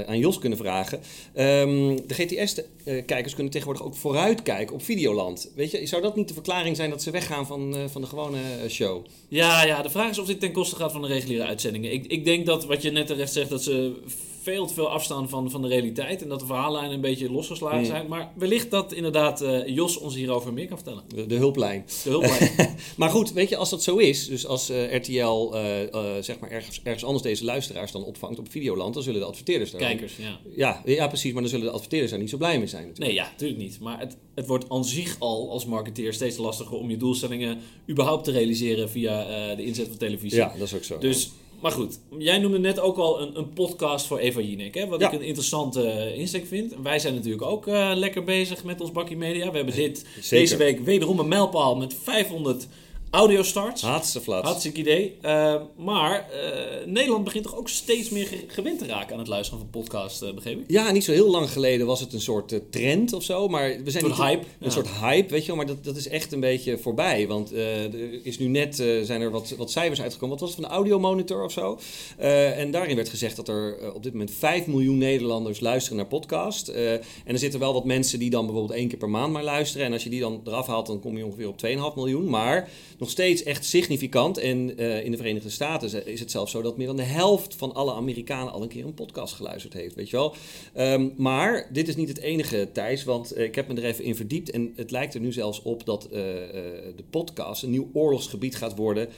aan 0.05 0.19
Jos 0.19 0.39
kunnen 0.39 0.57
vragen. 0.57 0.99
Ehm, 1.33 1.97
de 2.07 2.13
GTS-kijkers 2.13 3.33
kunnen 3.33 3.51
tegenwoordig 3.51 3.85
ook 3.85 3.95
vooruitkijken 3.95 4.75
op 4.75 4.83
Videoland. 4.83 5.51
Weet 5.55 5.71
je, 5.71 5.85
zou 5.85 6.01
dat 6.01 6.15
niet 6.15 6.27
de 6.27 6.33
verklaring 6.33 6.75
zijn 6.75 6.89
dat 6.89 7.01
ze 7.01 7.08
weggaan 7.11 7.47
van, 7.47 7.75
eh, 7.75 7.81
van 7.87 8.01
de 8.01 8.07
gewone 8.07 8.37
eh, 8.37 8.69
show? 8.69 9.05
Ja, 9.27 9.63
ja, 9.63 9.81
de 9.81 9.89
vraag 9.89 10.09
is 10.09 10.19
of 10.19 10.25
dit 10.25 10.39
ten 10.39 10.51
koste 10.51 10.75
gaat 10.75 10.91
van 10.91 11.01
de 11.01 11.07
reguliere 11.07 11.45
uitzendingen. 11.45 11.91
Ik, 11.91 12.05
ik 12.05 12.25
denk 12.25 12.45
dat 12.45 12.65
wat 12.65 12.81
je 12.81 12.91
net 12.91 13.07
terecht 13.07 13.33
zegt, 13.33 13.49
dat 13.49 13.63
ze 13.63 14.01
veel 14.41 14.65
te 14.65 14.73
veel 14.73 14.89
afstaan 14.89 15.29
van, 15.29 15.51
van 15.51 15.61
de 15.61 15.67
realiteit. 15.67 16.21
En 16.21 16.29
dat 16.29 16.39
de 16.39 16.45
verhaallijnen 16.45 16.91
een 16.91 17.01
beetje 17.01 17.31
losgeslagen 17.31 17.79
Mm. 17.79 17.85
zijn. 17.85 18.07
Maar 18.07 18.31
wellicht 18.35 18.71
dat 18.71 18.93
inderdaad 18.93 19.41
eh, 19.41 19.67
Jos 19.67 19.97
ons 19.97 20.15
hierover 20.15 20.53
meer 20.53 20.67
kan 20.67 20.77
vertellen. 20.77 21.03
De, 21.15 21.25
de 21.25 21.35
hulplijn. 21.35 21.85
De 22.03 22.09
hulplijn. 22.09 22.49
Maar 22.97 23.09
goed, 23.09 23.31
weet 23.33 23.49
je, 23.49 23.57
als 23.57 23.69
dat 23.69 23.83
zo 23.83 23.97
is, 23.97 24.27
dus 24.27 24.45
als 24.45 24.69
eh, 24.69 24.95
RTL 24.95 25.51
eh, 25.53 26.15
zeg 26.21 26.39
maar 26.39 26.49
ergens, 26.49 26.81
ergens 26.83 27.03
anders 27.03 27.23
deze 27.23 27.45
luisteraars 27.45 27.91
dan 27.91 28.03
opvangt 28.03 28.39
op 28.39 28.51
Videoland, 28.51 28.93
dan 28.93 29.03
zullen 29.03 29.19
de 29.19 29.25
adverteerders 29.25 29.71
daar... 29.71 29.81
Kijkers, 29.81 30.15
ja. 30.17 30.39
Ja, 30.55 30.81
ja, 30.85 31.07
precies, 31.07 31.31
maar 31.33 31.41
dan 31.41 31.51
zullen 31.51 31.65
de 31.65 31.71
adverteerders 31.71 32.11
daar 32.11 32.19
niet 32.19 32.29
zo 32.29 32.37
blij 32.37 32.57
mee 32.57 32.67
zijn 32.67 32.87
natuurlijk. 32.87 33.11
Nee, 33.11 33.23
ja, 33.23 33.29
natuurlijk 33.31 33.59
niet. 33.59 33.79
Maar 33.79 33.99
het, 33.99 34.17
het 34.35 34.47
wordt 34.47 34.69
aan 34.69 34.85
zich 34.85 35.15
al 35.19 35.51
als 35.51 35.65
marketeer 35.65 36.13
steeds 36.13 36.37
lastiger 36.37 36.77
om 36.77 36.89
je 36.89 36.97
doelstellingen 36.97 37.57
überhaupt 37.89 38.23
te 38.23 38.31
realiseren 38.31 38.89
via 38.89 39.55
de 39.55 39.65
inzet 39.65 39.87
van 39.87 39.97
televisie. 39.97 40.37
Ja, 40.39 40.53
dat 40.57 40.67
is 40.67 40.73
ook 40.73 40.83
zo. 40.83 40.97
Dus, 40.97 41.31
maar 41.61 41.71
goed, 41.71 41.99
jij 42.17 42.37
noemde 42.37 42.59
net 42.59 42.79
ook 42.79 42.97
al 42.97 43.21
een, 43.21 43.37
een 43.37 43.53
podcast 43.53 44.05
voor 44.05 44.17
Eva 44.19 44.41
Jinek, 44.41 44.75
hè? 44.75 44.87
wat 44.87 44.99
Ja. 44.99 45.07
ik 45.11 45.19
een 45.19 45.25
interessante 45.25 45.83
eh, 45.83 46.17
insteek 46.19 46.47
vind. 46.47 46.73
Wij 46.83 46.99
zijn 46.99 47.13
natuurlijk 47.13 47.43
ook 47.43 47.67
eh, 47.67 47.91
lekker 47.95 48.23
bezig 48.23 48.63
met 48.63 48.81
ons 48.81 48.91
bakkie 48.91 49.17
media. 49.17 49.49
We 49.51 49.55
hebben 49.57 49.75
dit 49.75 50.05
Zeker. 50.21 50.29
deze 50.29 50.57
week 50.57 50.79
wederom 50.79 51.19
een 51.19 51.27
mijlpaal 51.27 51.75
met 51.75 51.93
500 52.03 52.67
audio 53.11 53.43
starts. 53.43 53.81
Hartstikke. 53.81 54.31
Hartstikke 54.31 54.79
idee. 54.79 55.17
Eh, 55.21 55.55
maar 55.77 56.29
eh, 56.29 56.85
Nederland 56.85 57.23
begint 57.23 57.43
toch 57.43 57.55
ook 57.57 57.69
steeds 57.69 58.09
meer 58.09 58.25
ge- 58.25 58.43
gewend 58.47 58.79
te 58.79 58.85
raken 58.85 59.13
aan 59.13 59.19
het 59.19 59.27
luisteren 59.27 59.59
van 59.59 59.69
podcasts, 59.69 60.21
eh, 60.21 60.33
begreep 60.33 60.59
ik? 60.59 60.63
Ja, 60.67 60.91
niet 60.91 61.03
zo 61.03 61.11
heel 61.11 61.29
lang 61.29 61.49
geleden 61.51 61.87
was 61.87 61.99
het 61.99 62.13
een 62.13 62.21
soort 62.21 62.51
eh, 62.51 62.59
trend 62.69 63.13
of 63.13 63.23
zo, 63.23 63.47
maar 63.47 63.75
we 63.83 63.91
zijn 63.91 64.03
Een 64.05 64.09
soort 64.15 64.27
hype, 64.27 64.41
Een 64.43 64.47
ja. 64.59 64.69
soort 64.69 64.87
hype, 64.99 65.29
weet 65.29 65.41
je 65.41 65.47
wel, 65.47 65.55
maar 65.55 65.65
dat, 65.65 65.83
dat 65.83 65.95
is 65.95 66.07
echt 66.07 66.31
een 66.31 66.39
beetje 66.39 66.77
voorbij. 66.77 67.27
Want 67.27 67.51
er 67.53 68.25
is 68.25 68.37
nu 68.39 68.47
net, 68.47 68.75
zijn 69.03 69.21
er 69.21 69.31
wat, 69.31 69.53
wat 69.57 69.71
cijfers 69.71 70.01
uitgekomen. 70.01 70.37
Wat 70.37 70.39
was 70.47 70.49
het, 70.55 70.59
van 70.59 70.69
de 70.69 70.75
audiomonitor 70.75 71.43
of 71.43 71.51
zo? 71.51 71.79
En 72.17 72.71
daarin 72.71 72.95
werd 72.95 73.09
gezegd 73.09 73.35
dat 73.35 73.47
er 73.47 73.93
op 73.93 74.03
dit 74.03 74.11
moment 74.11 74.31
5 74.31 74.65
miljoen 74.67 74.97
Nederlanders 74.97 75.59
luisteren 75.59 75.97
naar 75.97 76.07
podcast. 76.07 76.67
En 76.67 77.01
er 77.25 77.39
zitten 77.39 77.59
wel 77.59 77.73
wat 77.73 77.85
mensen 77.85 78.19
die 78.19 78.29
dan 78.29 78.45
bijvoorbeeld 78.45 78.77
één 78.79 78.87
keer 78.87 78.97
per 78.97 79.09
maand 79.09 79.33
maar 79.33 79.43
luisteren. 79.43 79.85
En 79.85 79.93
als 79.93 80.03
je 80.03 80.09
die 80.09 80.19
dan 80.19 80.41
eraf 80.45 80.67
haalt, 80.67 80.87
dan 80.87 80.99
kom 80.99 81.17
je 81.17 81.25
ongeveer 81.25 81.47
op 81.47 81.57
2,5 81.91 81.95
miljoen. 81.95 82.29
Maar 82.29 82.69
nog 82.99 83.09
steeds 83.09 83.43
echt 83.43 83.65
significant. 83.65 84.37
En 84.37 84.77
eh, 84.77 85.05
in 85.05 85.11
de 85.11 85.17
Verenigde 85.17 85.49
Staten 85.49 86.07
is 86.07 86.19
het 86.19 86.31
zelfs 86.31 86.51
zo 86.51 86.61
dat 86.61 86.77
meer 86.77 86.87
dan 86.87 86.95
de 86.95 87.03
helft 87.03 87.55
van 87.55 87.73
alle 87.73 87.93
Amerikanen 87.93 88.53
al 88.53 88.61
een 88.61 88.67
keer 88.67 88.85
een 88.85 88.93
podcast 88.93 89.33
geluisterd 89.33 89.73
heeft, 89.73 89.95
weet 89.95 90.09
je 90.09 90.15
wel. 90.15 90.35
Ehm, 90.73 91.09
maar 91.17 91.69
dit 91.71 91.87
is 91.87 91.95
niet 91.95 92.07
het 92.07 92.19
enige, 92.19 92.69
Thijs, 92.73 93.03
want 93.03 93.31
eh, 93.31 93.43
ik 93.43 93.55
heb 93.55 93.67
me 93.67 93.75
er 93.75 93.83
even 93.83 94.03
in 94.03 94.15
verdiept. 94.15 94.51
En 94.51 94.73
het 94.75 94.91
lijkt 94.91 95.13
er 95.13 95.19
nu 95.19 95.31
zelfs 95.31 95.61
op 95.61 95.85
dat 95.85 96.03
eh, 96.05 96.11
de 96.11 97.03
podcast 97.09 97.63
een 97.63 97.69
nieuw 97.69 97.89
oorlogsgebied 97.93 98.55
gaat 98.55 98.75
worden 98.75 99.09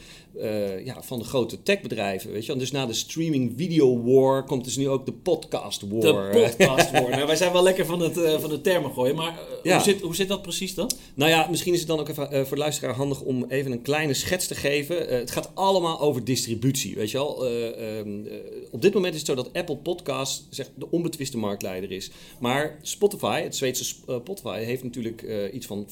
ja, 0.84 1.02
van 1.04 1.20
de 1.20 1.26
grote 1.26 1.64
techbedrijven, 1.64 2.32
weet 2.32 2.42
je 2.42 2.48
wel. 2.48 2.58
Dus 2.58 2.72
na 2.72 2.86
de 2.86 2.94
streaming 2.94 3.54
video 3.58 4.04
war 4.04 4.44
komt 4.44 4.64
dus 4.64 4.78
nu 4.78 4.90
ook 4.90 5.06
de 5.06 5.12
podcast 5.12 5.82
war. 5.90 6.02
De 6.02 6.54
podcast 6.56 6.92
worden. 6.92 7.10
Nou, 7.12 7.28
wij 7.28 7.36
zijn 7.36 7.52
wel 7.54 7.64
lekker 7.64 7.86
van, 7.86 8.00
het, 8.00 8.14
van 8.42 8.50
de 8.50 8.62
termen 8.62 8.92
gooien, 8.92 9.16
maar 9.16 9.40
Ja. 9.64 9.74
hoe, 9.74 9.84
zit, 9.84 10.02
hoe 10.02 10.16
zit 10.16 10.28
dat 10.28 10.42
precies 10.42 10.76
dan? 10.76 10.92
Nou 11.14 11.30
ja, 11.32 11.48
misschien 11.50 11.74
is 11.74 11.80
het 11.80 11.88
dan 11.88 12.00
ook 12.00 12.10
even 12.10 12.30
voor 12.48 12.56
de 12.56 12.64
luisteraar 12.64 12.96
handig 12.96 13.22
om 13.22 13.46
even 13.48 13.71
een 13.72 13.82
kleine 13.82 14.14
schets 14.14 14.48
te 14.48 14.56
geven. 14.56 15.10
Eh, 15.10 15.18
het 15.20 15.32
gaat 15.32 15.52
allemaal 15.54 16.00
over 16.00 16.24
distributie, 16.24 16.96
weet 16.96 17.12
je 17.12 17.18
wel. 17.18 17.46
Eh, 17.46 18.00
ehm, 18.00 18.26
eh, 18.26 18.36
op 18.72 18.82
dit 18.82 18.94
moment 18.94 19.14
is 19.14 19.20
het 19.20 19.30
zo 19.30 19.36
dat 19.36 19.54
Apple 19.54 19.78
Podcast 19.78 20.48
zeg, 20.50 20.70
de 20.76 20.92
onbetwiste 20.92 21.38
marktleider 21.38 21.92
is. 21.92 22.12
Maar 22.40 22.80
Spotify, 22.82 23.42
het 23.42 23.56
Zweedse 23.56 23.84
sp- 23.84 24.20
Spotify, 24.22 24.64
heeft 24.64 24.84
natuurlijk 24.84 25.26
iets 25.54 25.66
van 25.66 25.88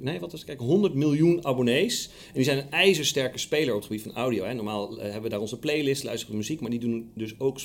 nee, 0.00 0.20
wat 0.20 0.30
was 0.30 0.40
het? 0.40 0.48
Kijk, 0.48 0.60
100 0.60 0.94
miljoen 0.94 1.46
abonnees. 1.46 2.10
En 2.26 2.34
die 2.34 2.44
zijn 2.44 2.58
een 2.58 2.70
ijzersterke 2.70 3.38
speler 3.38 3.74
op 3.74 3.80
het 3.80 3.86
gebied 3.86 4.02
van 4.02 4.14
audio. 4.14 4.44
Hè. 4.44 4.54
Normaal 4.54 4.96
hebben 4.98 5.22
we 5.22 5.28
daar 5.28 5.40
onze 5.40 5.58
playlist, 5.58 6.04
luisteren 6.04 6.32
we 6.32 6.38
muziek, 6.40 6.60
maar 6.60 6.70
die 6.70 6.78
doen 6.78 7.10
dus 7.14 7.34
ook 7.38 7.58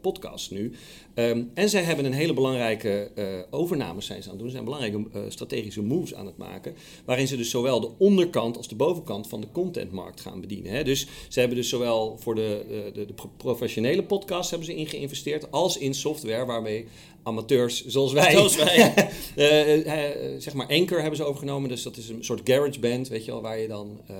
podcasts 0.00 0.50
nu. 0.50 0.72
Ehm, 1.14 1.42
en 1.54 1.68
zij 1.68 1.82
hebben 1.82 2.04
een 2.04 2.12
hele 2.12 2.34
belangrijke 2.34 3.10
overnames 3.50 4.06
zijn 4.06 4.22
ze 4.22 4.28
aan 4.28 4.34
het 4.34 4.42
doen. 4.42 4.50
Ze 4.50 4.54
zijn 4.54 4.64
belangrijke 4.64 5.30
strategische 5.30 5.82
moves 5.82 6.14
aan 6.14 6.26
het 6.26 6.36
maken. 6.36 6.74
Waarin 7.04 7.28
ze 7.28 7.36
dus 7.36 7.50
zowel 7.50 7.80
de 7.80 7.90
onderkant 7.98 8.56
als 8.56 8.68
de 8.68 8.74
bovenkant 8.74 9.11
van 9.20 9.40
de 9.40 9.46
contentmarkt 9.52 10.20
gaan 10.20 10.40
bedienen. 10.40 10.72
Hè. 10.72 10.84
Dus 10.84 11.06
ze 11.28 11.38
hebben 11.40 11.58
dus 11.58 11.68
zowel 11.68 12.16
voor 12.18 12.34
de, 12.34 12.64
eh, 12.70 12.94
de, 12.94 13.06
de 13.06 13.12
pro- 13.12 13.30
professionele 13.36 14.02
podcasts 14.02 14.50
hebben 14.50 14.68
ze 14.68 14.76
in 14.76 14.86
geïnvesteerd. 14.86 15.50
Als 15.50 15.78
in 15.78 15.94
software 15.94 16.44
waarmee 16.44 16.86
amateurs 17.22 17.86
zoals 17.86 18.12
wij. 18.12 18.32
Zoals 18.32 18.56
wij. 18.56 18.94
eh, 19.36 20.10
eh, 20.10 20.40
zeg 20.40 20.54
maar 20.54 20.66
Anchor 20.66 21.00
hebben 21.00 21.16
ze 21.16 21.24
overgenomen. 21.24 21.68
Dus 21.68 21.82
dat 21.82 21.96
is 21.96 22.08
een 22.08 22.24
soort 22.24 22.40
garage 22.44 22.80
band, 22.80 23.08
weet 23.08 23.24
je 23.24 23.30
wel. 23.30 23.42
Waar 23.42 23.58
je 23.58 23.68
dan, 23.68 24.00
eh, 24.06 24.16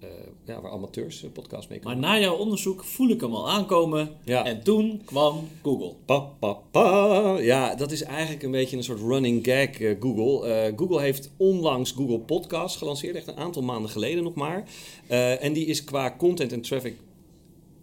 eh, 0.00 0.08
ja, 0.44 0.60
waar 0.60 0.70
amateurs 0.70 1.24
eh, 1.24 1.30
podcasts 1.32 1.68
mee 1.68 1.80
Maar 1.82 1.92
kunnen 1.92 2.10
na 2.10 2.18
jouw 2.18 2.36
onderzoek 2.36 2.84
voel 2.84 3.08
ik 3.08 3.20
hem 3.20 3.34
al 3.34 3.50
aankomen. 3.50 4.10
Ja. 4.24 4.44
En 4.44 4.62
toen 4.62 5.02
kwam 5.04 5.48
Google. 5.62 5.92
Pa, 6.04 6.18
pa, 6.18 6.52
pa. 6.70 7.38
Ja, 7.40 7.74
dat 7.74 7.92
is 7.92 8.02
eigenlijk 8.02 8.42
een 8.42 8.50
beetje 8.50 8.76
een 8.76 8.84
soort 8.84 9.00
running 9.00 9.44
gag, 9.44 9.80
eh, 9.80 9.96
Google. 10.00 10.48
Eh, 10.48 10.72
Google 10.76 11.00
heeft 11.00 11.30
onlangs 11.36 11.92
Google 11.92 12.20
Podcast 12.20 12.76
gelanceerd, 12.76 13.16
echt 13.16 13.26
een 13.26 13.36
aantal 13.36 13.62
maanden 13.62 13.90
geleden 13.90 14.22
nog 14.22 14.34
maar. 14.34 14.64
Eh, 15.06 15.44
en 15.44 15.52
die 15.52 15.66
is 15.66 15.84
qua 15.84 16.14
content 16.18 16.52
en 16.52 16.60
traffic 16.60 16.96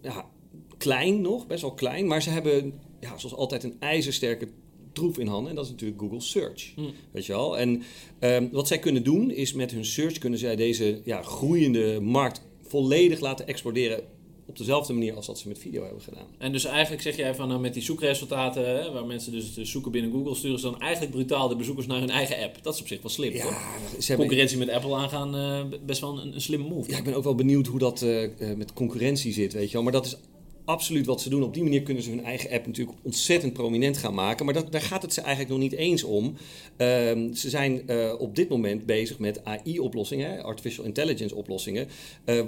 ja, 0.02 0.24
klein 0.78 1.20
nog, 1.20 1.46
best 1.46 1.62
wel 1.62 1.74
klein. 1.74 2.06
Maar 2.06 2.22
ze 2.22 2.30
hebben, 2.30 2.80
ja, 3.00 3.18
zoals 3.18 3.34
altijd, 3.34 3.64
een 3.64 3.76
ijzersterke 3.78 4.48
troef 4.92 5.18
in 5.18 5.26
handen. 5.26 5.50
En 5.50 5.56
dat 5.56 5.64
is 5.64 5.70
natuurlijk 5.70 6.00
Google 6.00 6.20
Search. 6.20 6.72
Hm. 6.74 6.82
Weet 7.10 7.26
je 7.26 7.32
wel? 7.32 7.58
En 7.58 7.82
ehm, 8.18 8.48
wat 8.50 8.66
zij 8.66 8.78
kunnen 8.78 9.04
doen, 9.04 9.30
is 9.30 9.52
met 9.52 9.70
hun 9.70 9.84
search 9.84 10.18
kunnen 10.18 10.38
zij 10.38 10.56
deze 10.56 11.00
ja, 11.04 11.22
groeiende 11.22 12.00
markt 12.00 12.42
volledig 12.62 13.20
laten 13.20 13.46
exploderen. 13.46 14.00
Op 14.46 14.58
dezelfde 14.58 14.92
manier 14.92 15.14
als 15.14 15.26
dat 15.26 15.38
ze 15.38 15.48
met 15.48 15.58
video 15.58 15.82
hebben 15.84 16.02
gedaan. 16.02 16.26
En 16.38 16.52
dus 16.52 16.64
eigenlijk 16.64 17.02
zeg 17.02 17.16
jij 17.16 17.34
van 17.34 17.48
nou, 17.48 17.60
met 17.60 17.74
die 17.74 17.82
zoekresultaten, 17.82 18.68
hè, 18.68 18.92
waar 18.92 19.06
mensen 19.06 19.32
dus 19.32 19.56
zoeken 19.56 19.92
binnen 19.92 20.12
Google, 20.12 20.34
sturen 20.34 20.58
ze 20.58 20.70
dan 20.70 20.80
eigenlijk 20.80 21.12
brutaal 21.12 21.48
de 21.48 21.56
bezoekers 21.56 21.86
naar 21.86 22.00
hun 22.00 22.10
eigen 22.10 22.42
app. 22.42 22.58
Dat 22.62 22.74
is 22.74 22.80
op 22.80 22.86
zich 22.86 23.02
wel 23.02 23.10
slim. 23.10 23.32
Ja, 23.32 23.40
ze 23.42 23.48
hebben, 23.98 24.16
Concurrentie 24.16 24.58
met 24.58 24.68
Apple 24.68 24.94
aangaan, 24.94 25.36
eh, 25.36 25.78
best 25.86 26.00
wel 26.00 26.20
een, 26.20 26.34
een 26.34 26.40
slimme 26.40 26.68
move. 26.68 26.90
Ja, 26.90 26.98
ik 26.98 27.04
ben 27.04 27.14
ook 27.14 27.24
wel 27.24 27.34
benieuwd 27.34 27.66
hoe 27.66 27.78
dat 27.78 28.02
eh, 28.02 28.24
eh, 28.24 28.56
met 28.56 28.72
concurrentie 28.72 29.32
zit, 29.32 29.52
weet 29.52 29.66
je 29.66 29.72
wel. 29.72 29.82
Maar 29.82 29.92
dat 29.92 30.06
is 30.06 30.16
absoluut 30.72 31.06
wat 31.06 31.20
ze 31.20 31.28
doen. 31.28 31.42
Op 31.42 31.54
die 31.54 31.62
manier 31.62 31.82
kunnen 31.82 32.02
ze 32.02 32.10
hun 32.10 32.24
eigen 32.24 32.50
app 32.50 32.66
natuurlijk 32.66 32.98
ontzettend 33.02 33.52
prominent 33.52 33.96
gaan 33.96 34.14
maken. 34.14 34.44
Maar 34.44 34.54
dat, 34.54 34.72
daar 34.72 34.80
gaat 34.80 35.02
het 35.02 35.12
ze 35.12 35.20
eigenlijk 35.20 35.50
nog 35.50 35.58
niet 35.58 35.72
eens 35.72 36.02
om. 36.02 36.34
Ehm, 36.76 37.32
ze 37.34 37.50
zijn 37.50 37.88
eh, 37.88 38.14
op 38.18 38.36
dit 38.36 38.48
moment 38.48 38.86
bezig 38.86 39.18
met 39.18 39.44
AI-oplossingen, 39.44 40.42
artificial 40.42 40.84
intelligence 40.84 41.34
oplossingen, 41.34 41.88
uh, 42.24 42.42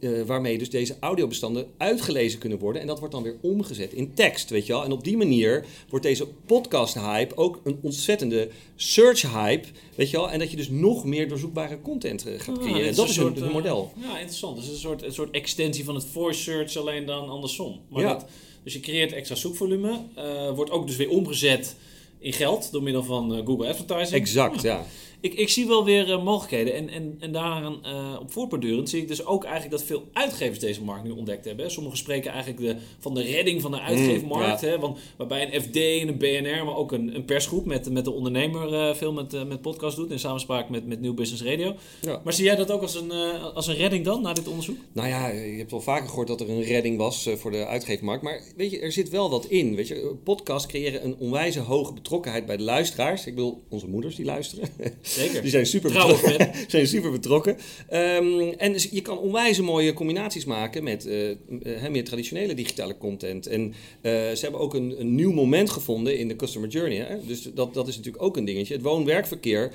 uh, 0.00 0.22
waarmee 0.22 0.58
dus 0.58 0.70
deze 0.70 0.96
audiobestanden 1.00 1.66
uitgelezen 1.76 2.38
kunnen 2.38 2.58
worden. 2.58 2.80
En 2.80 2.86
dat 2.86 2.98
wordt 2.98 3.14
dan 3.14 3.22
weer 3.22 3.36
omgezet 3.40 3.92
in 3.92 4.14
tekst, 4.14 4.50
weet 4.50 4.66
je 4.66 4.72
wel. 4.72 4.84
En 4.84 4.92
op 4.92 5.04
die 5.04 5.16
manier 5.16 5.64
wordt 5.88 6.04
deze 6.04 6.26
podcast-hype 6.46 7.36
ook 7.36 7.60
een 7.64 7.78
ontzettende 7.82 8.48
search-hype, 8.76 9.68
weet 9.94 10.10
je 10.10 10.16
wel. 10.16 10.30
En 10.30 10.38
dat 10.38 10.50
je 10.50 10.56
dus 10.56 10.70
nog 10.70 11.04
meer 11.04 11.28
doorzoekbare 11.28 11.80
content 11.80 12.24
gaat 12.36 12.58
creëren. 12.58 12.88
en 12.88 12.94
dat 12.94 13.04
een 13.04 13.10
is 13.10 13.16
hun, 13.16 13.36
soort, 13.36 13.40
eh, 13.40 13.52
model. 13.52 13.92
Ja, 13.96 14.18
interessant. 14.18 14.56
Dus 14.56 14.68
een 14.68 14.76
soort, 14.76 15.02
een 15.02 15.12
soort 15.12 15.30
extensie 15.30 15.84
van 15.84 15.94
het 15.94 16.04
voice 16.04 16.42
search, 16.42 16.76
alleen 16.76 17.06
dan 17.06 17.30
andersom. 17.60 17.80
Maar 17.88 18.02
Ja. 18.02 18.12
dat, 18.12 18.26
dus 18.64 18.72
je 18.72 18.80
creëert 18.80 19.12
extra 19.12 19.34
zoekvolume, 19.36 20.00
eh, 20.14 20.50
wordt 20.54 20.70
ook 20.70 20.86
dus 20.86 20.96
weer 20.96 21.08
omgezet 21.10 21.76
in 22.18 22.32
geld 22.32 22.72
door 22.72 22.82
middel 22.82 23.02
van 23.04 23.34
eh, 23.34 23.46
Google 23.46 23.68
Advertising. 23.68 24.20
Exact, 24.20 24.62
Ja. 24.62 24.70
ja. 24.76 24.84
Ik, 25.22 25.34
ik 25.34 25.48
zie 25.48 25.66
wel 25.66 25.84
weer 25.84 26.12
eh, 26.12 26.24
mogelijkheden. 26.24 26.74
En, 26.74 26.88
en, 26.88 27.16
en 27.20 27.32
daaraan 27.32 27.84
eh, 27.84 28.16
op 28.20 28.32
voortbordurend 28.32 28.88
zie 28.88 29.02
ik 29.02 29.08
dus 29.08 29.26
ook 29.26 29.44
eigenlijk 29.44 29.72
dat 29.72 29.84
veel 29.84 30.08
uitgevers 30.12 30.58
deze 30.58 30.82
markt 30.82 31.04
nu 31.04 31.10
ontdekt 31.10 31.44
hebben. 31.44 31.64
Hè. 31.64 31.70
Sommigen 31.70 31.98
spreken 31.98 32.32
eigenlijk 32.32 32.62
de, 32.62 32.76
van 32.98 33.14
de 33.14 33.22
redding 33.22 33.60
van 33.60 33.70
de 33.70 33.80
uitgeefmarkt. 33.80 34.62
Mm, 34.62 34.68
hè, 34.68 34.78
want, 34.78 34.98
waarbij 35.16 35.54
een 35.54 35.62
FD 35.62 35.76
en 35.76 36.08
een 36.08 36.18
BNR, 36.18 36.64
maar 36.64 36.76
ook 36.76 36.92
een, 36.92 37.14
een 37.14 37.24
persgroep 37.24 37.64
met, 37.64 37.90
met 37.90 38.04
de 38.04 38.10
ondernemer 38.10 38.74
eh, 38.74 38.94
veel 38.94 39.12
met, 39.12 39.48
met 39.48 39.62
podcast 39.62 39.96
doet. 39.96 40.10
In 40.10 40.18
samenspraak 40.18 40.68
met, 40.68 40.86
met 40.86 41.00
New 41.00 41.14
Business 41.14 41.42
Radio. 41.42 41.74
Ja. 42.00 42.20
Maar 42.24 42.32
zie 42.32 42.44
jij 42.44 42.56
dat 42.56 42.70
ook 42.70 42.82
als 42.82 42.94
een, 42.94 43.12
als 43.54 43.66
een 43.66 43.76
redding 43.76 44.04
dan, 44.04 44.22
na 44.22 44.32
dit 44.32 44.48
onderzoek? 44.48 44.76
Nou 44.92 45.08
ja, 45.08 45.28
je 45.28 45.58
hebt 45.58 45.70
wel 45.70 45.80
vaker 45.80 46.08
gehoord 46.08 46.28
dat 46.28 46.40
er 46.40 46.50
een 46.50 46.62
redding 46.62 46.98
was 46.98 47.28
voor 47.36 47.50
de 47.50 47.66
uitgeefmarkt. 47.66 48.22
Maar 48.22 48.42
weet 48.56 48.70
je, 48.70 48.80
er 48.80 48.92
zit 48.92 49.08
wel 49.08 49.30
wat 49.30 49.44
in. 49.44 49.74
Weet 49.74 49.88
je, 49.88 50.14
podcasts 50.24 50.68
creëren 50.68 51.04
een 51.04 51.16
onwijze 51.18 51.60
hoge 51.60 51.92
betrokkenheid 51.92 52.46
bij 52.46 52.56
de 52.56 52.62
luisteraars. 52.62 53.26
Ik 53.26 53.34
bedoel, 53.34 53.62
onze 53.68 53.88
moeders 53.88 54.16
die 54.16 54.24
luisteren. 54.24 54.68
Zeker. 55.12 55.42
Die 55.42 55.50
zijn 55.50 55.66
super 55.66 55.90
Trouwe 55.90 56.12
betrokken. 56.12 56.50
zijn 56.70 56.86
super 56.86 57.10
betrokken. 57.10 57.56
Ehm, 57.88 58.40
en 58.56 58.74
je 58.90 59.00
kan 59.00 59.18
onwijze 59.18 59.62
mooie 59.62 59.92
combinaties 59.92 60.44
maken 60.44 60.84
met 60.84 61.06
eh, 61.06 61.30
eh, 61.30 61.90
meer 61.90 62.04
traditionele 62.04 62.54
digitale 62.54 62.98
content. 62.98 63.46
En 63.46 63.74
eh, 64.00 64.12
ze 64.12 64.38
hebben 64.40 64.60
ook 64.60 64.74
een, 64.74 65.00
een 65.00 65.14
nieuw 65.14 65.32
moment 65.32 65.70
gevonden 65.70 66.18
in 66.18 66.28
de 66.28 66.36
customer 66.36 66.68
journey. 66.68 66.98
Hè? 66.98 67.26
Dus 67.26 67.42
dat, 67.54 67.74
dat 67.74 67.88
is 67.88 67.96
natuurlijk 67.96 68.24
ook 68.24 68.36
een 68.36 68.44
dingetje. 68.44 68.74
Het 68.74 68.82
woon-werkverkeer 68.82 69.72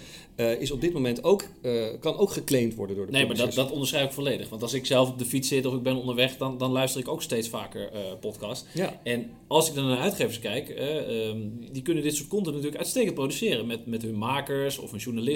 is 0.60 0.72
op 0.72 0.82
dit 0.82 0.94
moment 0.94 1.24
ook, 1.24 1.44
kan 2.00 2.18
ook 2.18 2.32
geclaimd 2.32 2.76
worden 2.76 2.96
door 2.96 3.06
de 3.06 3.12
Nee, 3.12 3.26
maar 3.26 3.36
dat, 3.36 3.54
dat 3.54 3.72
onderschrijf 3.72 4.06
ik 4.06 4.12
volledig. 4.12 4.50
Want 4.50 4.62
als 4.62 4.74
ik 4.74 4.86
zelf 4.86 5.10
op 5.10 5.20
de 5.20 5.26
fiets 5.26 5.48
zit 5.48 5.66
of 5.66 5.74
ik 5.74 5.82
ben 5.82 5.96
onderweg, 5.96 6.38
dan, 6.38 6.58
dan 6.58 6.72
luister 6.72 7.02
ik 7.02 7.08
ook 7.08 7.22
steeds 7.22 7.50
vaker 7.50 7.90
podcast. 8.20 8.66
Ja. 8.74 9.00
En 9.04 9.30
als 9.48 9.70
ik 9.70 9.76
dan 9.76 9.88
naar 9.88 9.98
uitgevers 9.98 10.40
kijk, 10.40 10.70
eh, 10.70 11.28
ehm, 11.28 11.38
die 11.72 11.82
kunnen 11.82 12.04
dit 12.04 12.16
soort 12.16 12.28
content 12.28 12.56
natuurlijk 12.56 12.82
uitstekend 12.82 13.14
produceren. 13.14 13.68
Met, 13.68 13.86
met 13.86 14.02
hun 14.02 14.18
makers 14.18 14.78
of 14.78 14.92
hun 14.92 15.00
journalisten. 15.00 15.27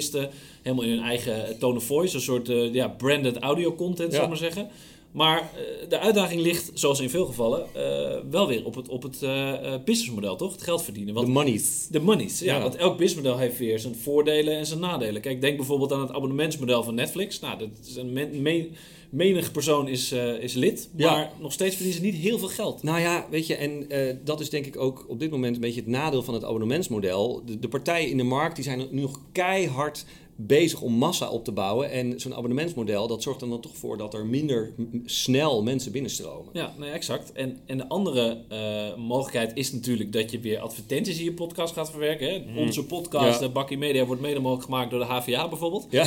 Helemaal 0.62 0.84
in 0.84 0.90
hun 0.90 1.02
eigen 1.02 1.58
tone 1.58 1.76
of 1.76 1.84
voice. 1.84 2.14
Een 2.14 2.20
soort 2.22 2.48
eh, 2.48 2.74
ja, 2.74 2.88
branded 2.88 3.36
audio 3.38 3.74
content, 3.74 4.08
Ja. 4.10 4.14
zal 4.14 4.22
ik 4.22 4.28
maar 4.28 4.38
zeggen. 4.38 4.68
Maar 5.12 5.38
eh, 5.40 5.88
de 5.88 5.98
uitdaging 5.98 6.40
ligt, 6.40 6.70
zoals 6.74 7.00
in 7.00 7.10
veel 7.10 7.26
gevallen, 7.26 7.66
eh, 7.74 8.18
wel 8.30 8.46
weer 8.48 8.64
op 8.64 8.74
het, 8.74 8.88
op 8.88 9.02
het 9.02 9.22
eh, 9.22 9.54
businessmodel, 9.84 10.36
toch? 10.36 10.52
Het 10.52 10.62
geld 10.62 10.82
verdienen. 10.82 11.14
Want 11.14 11.26
De 11.26 11.32
monies. 11.32 11.86
de 11.90 12.00
monies, 12.00 12.38
ja, 12.40 12.54
Ja. 12.56 12.62
Want 12.62 12.76
elk 12.76 12.96
businessmodel 12.98 13.38
heeft 13.38 13.58
weer 13.58 13.78
zijn 13.78 13.94
voordelen 13.94 14.56
en 14.56 14.66
zijn 14.66 14.80
nadelen. 14.80 15.20
Kijk, 15.22 15.40
denk 15.40 15.56
bijvoorbeeld 15.56 15.92
aan 15.92 16.00
het 16.00 16.12
abonnementsmodel 16.12 16.82
van 16.82 16.94
Netflix. 16.94 17.40
Nou, 17.40 17.58
dat 17.58 17.68
is 17.86 17.96
een 17.96 18.12
men, 18.12 18.42
me- 18.42 18.68
menig 19.10 19.52
persoon 19.52 19.88
is, 19.88 20.12
is 20.40 20.52
lid, 20.54 20.88
Ja. 20.96 21.12
maar 21.12 21.32
nog 21.40 21.52
steeds 21.52 21.74
verdienen 21.76 22.00
ze 22.02 22.06
niet 22.10 22.20
heel 22.22 22.38
veel 22.38 22.48
geld. 22.48 22.82
Nou 22.82 23.00
ja, 23.00 23.26
weet 23.30 23.46
je, 23.46 23.54
en 23.54 23.88
dat 24.24 24.40
is 24.40 24.50
denk 24.50 24.66
ik 24.66 24.78
ook 24.80 25.04
op 25.08 25.18
dit 25.18 25.30
moment 25.30 25.54
een 25.54 25.60
beetje 25.60 25.80
het 25.80 25.88
nadeel 25.88 26.22
van 26.22 26.34
het 26.34 26.44
abonnementsmodel. 26.44 27.42
De, 27.46 27.58
de 27.58 27.68
partijen 27.68 28.10
in 28.10 28.16
de 28.16 28.22
markt 28.22 28.54
die 28.54 28.64
zijn 28.64 28.86
nu 28.90 29.00
nog 29.00 29.20
keihard 29.32 30.04
bezig 30.46 30.80
om 30.80 30.92
massa 30.92 31.30
op 31.30 31.44
te 31.44 31.52
bouwen. 31.52 31.90
En 31.90 32.20
zo'n 32.20 32.34
abonnementsmodel, 32.34 33.06
dat 33.06 33.22
zorgt 33.22 33.40
er 33.42 33.48
dan 33.48 33.60
toch 33.60 33.76
voor 33.76 33.96
dat 33.98 34.14
er 34.14 34.26
minder 34.26 34.72
snel 35.04 35.62
mensen 35.62 35.92
binnenstromen. 35.92 36.50
Ja, 36.52 36.74
nee, 36.78 36.90
exact. 36.90 37.32
En, 37.32 37.58
en 37.66 37.78
de 37.78 37.88
andere 37.88 38.38
eh, 38.48 38.96
mogelijkheid 38.96 39.50
is 39.54 39.72
natuurlijk 39.72 40.12
dat 40.12 40.30
je 40.30 40.40
weer 40.40 40.58
advertenties 40.58 41.18
in 41.18 41.24
je 41.24 41.32
podcast 41.32 41.74
gaat 41.74 41.90
verwerken. 41.90 42.28
Hè? 42.28 42.60
Onze 42.60 42.84
podcast, 42.84 43.40
Ja. 43.40 43.46
ja. 43.46 43.52
Bakkie 43.52 43.78
Media, 43.78 44.04
wordt 44.04 44.20
mede 44.22 44.40
mogelijk 44.40 44.64
gemaakt 44.64 44.90
door 44.90 45.00
de 45.00 45.06
HVA 45.06 45.48
bijvoorbeeld. 45.48 45.86
Ja, 45.90 46.06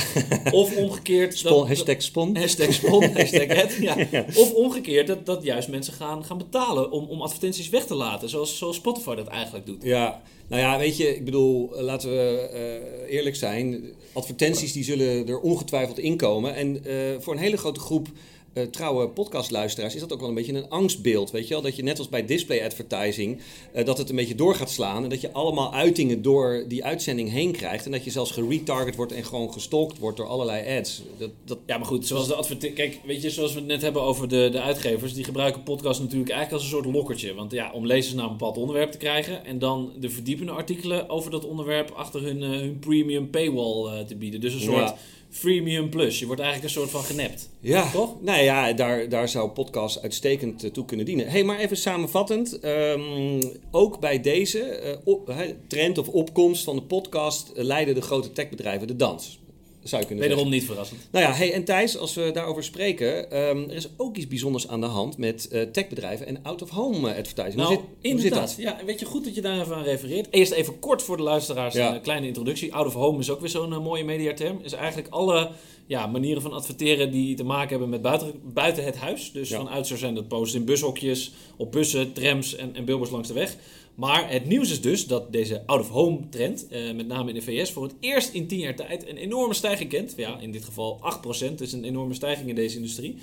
Of 0.51 0.77
omgekeerd... 0.77 1.37
Spon, 1.37 1.51
dat- 1.57 1.67
hashtag 1.67 2.01
spon. 2.01 2.35
Hashtag 2.45 2.73
spon, 2.73 3.03
hashtag 3.03 3.47
het. 3.47 3.77
Ja. 3.85 4.25
Of 4.35 4.53
omgekeerd, 4.53 5.07
dat, 5.07 5.25
dat 5.25 5.43
juist 5.43 5.67
mensen 5.69 5.93
gaan, 5.93 6.25
gaan 6.25 6.37
betalen 6.37 6.91
om, 6.91 7.05
om 7.05 7.21
advertenties 7.21 7.69
weg 7.69 7.85
te 7.85 7.95
laten. 7.95 8.29
Zoals, 8.29 8.57
zoals 8.57 8.75
Spotify 8.75 9.15
dat 9.15 9.27
eigenlijk 9.27 9.65
doet. 9.65 9.83
Ja, 9.83 10.21
nou 10.47 10.61
ja, 10.61 10.77
weet 10.77 10.97
je, 10.97 11.15
ik 11.15 11.25
bedoel, 11.25 11.75
eh, 11.75 11.83
laten 11.83 12.09
we 12.09 12.49
eh, 12.53 13.15
eerlijk 13.15 13.35
zijn. 13.35 13.83
Advertenties 14.13 14.73
die 14.73 14.83
zullen 14.83 15.27
er 15.27 15.39
ongetwijfeld 15.39 15.99
inkomen. 15.99 16.55
En 16.55 16.85
eh, 16.85 16.93
voor 17.19 17.33
een 17.33 17.39
hele 17.39 17.57
grote 17.57 17.79
groep 17.79 18.07
eh, 18.55 18.63
trouwe 18.63 19.09
podcastluisteraars 19.09 19.93
is 19.95 19.99
dat 19.99 20.13
ook 20.13 20.19
wel 20.19 20.29
een 20.29 20.35
beetje 20.35 20.53
een 20.53 20.69
angstbeeld. 20.69 21.31
Weet 21.31 21.47
je 21.47 21.53
wel? 21.53 21.63
Dat 21.63 21.75
je 21.75 21.83
net 21.83 21.97
als 21.97 22.09
bij 22.09 22.25
display 22.25 22.63
advertising, 22.63 23.41
eh, 23.71 23.85
dat 23.85 23.97
het 23.97 24.09
een 24.09 24.15
beetje 24.15 24.35
door 24.35 24.55
gaat 24.55 24.69
slaan. 24.71 25.03
En 25.03 25.09
dat 25.09 25.21
je 25.21 25.31
allemaal 25.31 25.73
uitingen 25.73 26.21
door 26.21 26.65
die 26.67 26.83
uitzending 26.83 27.31
heen 27.31 27.51
krijgt. 27.51 27.85
En 27.85 27.91
dat 27.91 28.03
je 28.03 28.11
zelfs 28.11 28.31
geretarget 28.31 28.95
wordt 28.95 29.11
en 29.11 29.25
gewoon 29.25 29.53
gestalkt 29.53 29.99
wordt 29.99 30.17
door 30.17 30.27
allerlei 30.27 30.77
ads. 30.77 31.01
Dat, 31.17 31.29
dat, 31.45 31.57
Ja, 31.65 31.77
maar 31.77 31.87
goed, 31.87 32.07
zoals 32.07 32.27
de 32.27 32.35
advertentie. 32.35 32.77
Kijk, 32.77 32.99
weet 33.05 33.21
je, 33.21 33.29
zoals 33.29 33.53
we 33.53 33.59
het 33.59 33.67
net 33.67 33.81
hebben 33.81 34.01
over 34.01 34.27
de, 34.27 34.49
de 34.51 34.61
uitgevers, 34.61 35.13
die 35.13 35.23
gebruiken 35.23 35.63
podcast 35.63 35.99
natuurlijk 35.99 36.29
eigenlijk 36.29 36.63
als 36.63 36.71
een 36.71 36.77
soort 36.77 36.95
lokkertje. 36.95 37.33
Want 37.33 37.51
ja, 37.51 37.71
om 37.71 37.85
lezers 37.85 38.15
naar 38.15 38.25
een 38.25 38.31
bepaald 38.31 38.57
onderwerp 38.57 38.91
te 38.91 38.97
krijgen 38.97 39.45
en 39.45 39.59
dan 39.59 39.91
de 39.99 40.09
verdiepende 40.09 40.51
artikelen 40.51 41.09
over 41.09 41.31
dat 41.31 41.45
onderwerp 41.45 41.91
achter 41.91 42.21
hun, 42.21 42.43
eh, 42.43 42.49
hun 42.49 42.79
premium 42.79 43.29
paywall 43.29 44.05
te 44.05 44.15
bieden. 44.15 44.41
Dus 44.41 44.53
een 44.53 44.61
soort 44.61 44.89
Ja. 44.89 44.97
Freemium 45.29 45.89
plus. 45.89 46.19
Je 46.19 46.25
wordt 46.25 46.41
eigenlijk 46.41 46.73
een 46.73 46.79
soort 46.81 46.91
van 46.93 47.03
genept. 47.03 47.49
Ja, 47.59 47.91
Toch? 47.91 48.21
Nou 48.21 48.41
ja, 48.43 48.73
daar, 48.73 49.09
daar 49.09 49.29
zou 49.29 49.49
podcast 49.49 50.01
uitstekend 50.01 50.63
eh, 50.63 50.71
toe 50.71 50.85
kunnen 50.85 51.05
dienen. 51.05 51.27
hey, 51.27 51.43
maar 51.43 51.59
even 51.59 51.77
samenvattend. 51.77 52.59
ehm, 52.59 53.41
ook 53.71 53.99
bij 53.99 54.21
deze 54.21 54.59
eh, 54.59 54.97
op- 55.03 55.33
trend 55.67 55.97
of 55.97 56.07
opkomst 56.07 56.63
van 56.63 56.75
de 56.75 56.81
podcast 56.81 57.49
eh, 57.49 57.63
leiden 57.63 57.95
de 57.95 58.01
grote 58.01 58.31
techbedrijven 58.31 58.87
de 58.87 58.95
dans. 58.95 59.39
Zou 59.85 60.01
je 60.01 60.07
kunnen 60.07 60.27
Wederom 60.27 60.49
niet 60.49 60.65
verrassend. 60.65 61.07
Nou 61.11 61.25
ja, 61.25 61.33
hey, 61.33 61.53
en 61.53 61.63
Thijs, 61.63 61.97
als 61.97 62.13
we 62.13 62.31
daarover 62.33 62.63
spreken, 62.63 63.31
ehm, 63.31 63.57
er 63.69 63.75
is 63.75 63.87
ook 63.97 64.15
iets 64.17 64.27
bijzonders 64.27 64.67
aan 64.67 64.81
de 64.81 64.87
hand 64.87 65.17
met 65.17 65.47
eh, 65.47 65.61
techbedrijven 65.61 66.27
en 66.27 66.39
out-of-home 66.43 67.11
eh, 67.11 67.17
advertising. 67.19 67.55
Nou, 67.55 67.67
hoe, 67.67 67.77
zit, 67.77 67.85
hoe 67.85 68.01
zit 68.01 68.11
inderdaad. 68.11 68.47
dat? 68.47 68.57
Ja, 68.57 68.79
weet 68.85 68.99
je 68.99 69.05
goed 69.05 69.23
dat 69.23 69.35
je 69.35 69.41
daar 69.41 69.61
even 69.61 69.75
aan 69.75 69.83
refereert. 69.83 70.27
Eerst 70.31 70.51
even 70.51 70.79
kort 70.79 71.01
voor 71.03 71.17
de 71.17 71.23
luisteraars 71.23 71.73
Ja. 71.75 71.95
een 71.95 72.01
kleine 72.01 72.27
introductie. 72.27 72.73
Out 72.73 72.85
of 72.87 72.93
home 72.93 73.19
is 73.19 73.29
ook 73.29 73.39
weer 73.39 73.49
zo'n 73.49 73.73
eh, 73.73 73.79
mooie 73.83 74.03
mediaterm. 74.03 74.59
Is 74.63 74.73
eigenlijk 74.73 75.07
alle 75.13 75.49
ja, 75.87 76.07
manieren 76.07 76.41
van 76.41 76.53
adverteren 76.53 77.11
die 77.11 77.35
te 77.35 77.43
maken 77.43 77.69
hebben 77.69 77.89
met 77.89 78.01
buiten, 78.01 78.33
buiten 78.43 78.83
het 78.83 78.95
huis. 78.97 79.31
Dus 79.31 79.49
Ja. 79.49 79.57
van 79.57 79.67
oudsher 79.67 79.97
zijn 79.97 80.15
dat 80.15 80.27
posts 80.27 80.55
in 80.55 80.65
bushokjes, 80.65 81.31
op 81.57 81.71
bussen, 81.71 82.13
trams 82.13 82.55
en, 82.55 82.75
en 82.75 82.85
billboards 82.85 83.11
langs 83.11 83.27
de 83.27 83.33
weg. 83.33 83.55
Maar 83.95 84.31
het 84.31 84.45
nieuws 84.45 84.71
is 84.71 84.81
dus 84.81 85.07
dat 85.07 85.31
deze 85.31 85.63
out-of-home 85.65 86.29
trend, 86.29 86.67
eh, 86.67 86.93
met 86.93 87.07
name 87.07 87.29
in 87.29 87.35
de 87.35 87.41
VS, 87.41 87.71
voor 87.71 87.83
het 87.83 87.95
eerst 87.99 88.33
in 88.33 88.47
10 88.47 88.59
jaar 88.59 88.75
tijd 88.75 89.09
een 89.09 89.17
enorme 89.17 89.53
stijging 89.53 89.89
kent. 89.89 90.13
Ja, 90.17 90.39
in 90.39 90.51
dit 90.51 90.65
geval 90.65 90.99
8%, 91.01 91.61
is 91.61 91.73
een 91.73 91.83
enorme 91.83 92.13
stijging 92.13 92.49
in 92.49 92.55
deze 92.55 92.75
industrie. 92.75 93.17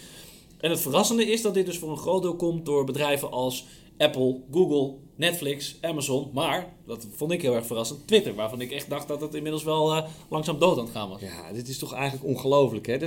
En 0.60 0.70
het 0.70 0.80
verrassende 0.80 1.26
is 1.30 1.42
dat 1.42 1.54
dit 1.54 1.66
dus 1.66 1.78
voor 1.78 1.90
een 1.90 1.96
groot 1.96 2.22
deel 2.22 2.36
komt 2.36 2.66
door 2.66 2.84
bedrijven 2.84 3.30
als 3.30 3.66
Apple, 3.98 4.40
Google, 4.52 4.94
Netflix, 5.16 5.76
Amazon. 5.80 6.30
Maar, 6.32 6.74
dat 6.86 7.06
vond 7.16 7.32
ik 7.32 7.42
heel 7.42 7.54
erg 7.54 7.66
verrassend, 7.66 8.06
Twitter. 8.06 8.34
Waarvan 8.34 8.60
ik 8.60 8.70
echt 8.70 8.90
dacht 8.90 9.08
dat 9.08 9.20
het 9.20 9.34
inmiddels 9.34 9.64
wel 9.64 9.94
eh, 9.94 10.08
langzaam 10.28 10.58
dood 10.58 10.78
aan 10.78 10.84
het 10.84 10.92
gaan 10.92 11.08
was. 11.08 11.20
Ja, 11.20 11.52
dit 11.52 11.68
is 11.68 11.78
toch 11.78 11.92
eigenlijk 11.92 12.24
ongelooflijk, 12.24 12.86
hè? 12.86 12.98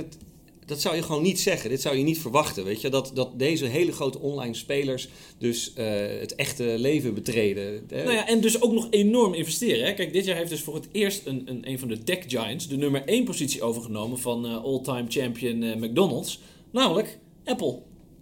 Dat 0.66 0.80
zou 0.80 0.96
je 0.96 1.02
gewoon 1.02 1.22
niet 1.22 1.40
zeggen. 1.40 1.70
Dit 1.70 1.80
zou 1.80 1.96
je 1.96 2.02
niet 2.02 2.18
verwachten, 2.18 2.64
weet 2.64 2.80
je? 2.80 2.88
Dat, 2.88 3.10
dat 3.14 3.38
deze 3.38 3.66
hele 3.66 3.92
grote 3.92 4.18
online 4.18 4.54
spelers 4.54 5.08
dus 5.38 5.72
eh, 5.74 5.86
het 6.20 6.34
echte 6.34 6.74
leven 6.78 7.14
betreden. 7.14 7.86
Nou 7.88 8.12
ja, 8.12 8.28
en 8.28 8.40
dus 8.40 8.62
ook 8.62 8.72
nog 8.72 8.86
enorm 8.90 9.34
investeren. 9.34 9.86
Hè? 9.86 9.94
Kijk, 9.94 10.12
dit 10.12 10.24
jaar 10.24 10.36
heeft 10.36 10.50
dus 10.50 10.60
voor 10.60 10.74
het 10.74 10.88
eerst 10.92 11.26
een, 11.26 11.42
een, 11.44 11.68
een 11.68 11.78
van 11.78 11.88
de 11.88 11.98
tech 11.98 12.18
giants 12.26 12.68
de 12.68 12.76
nummer 12.76 13.02
1 13.04 13.24
positie 13.24 13.62
overgenomen 13.62 14.18
van 14.18 14.46
eh, 14.46 14.64
all-time 14.64 15.04
champion 15.08 15.62
eh, 15.62 15.76
McDonald's. 15.76 16.40
Namelijk 16.70 17.18
Apple. 17.44 17.78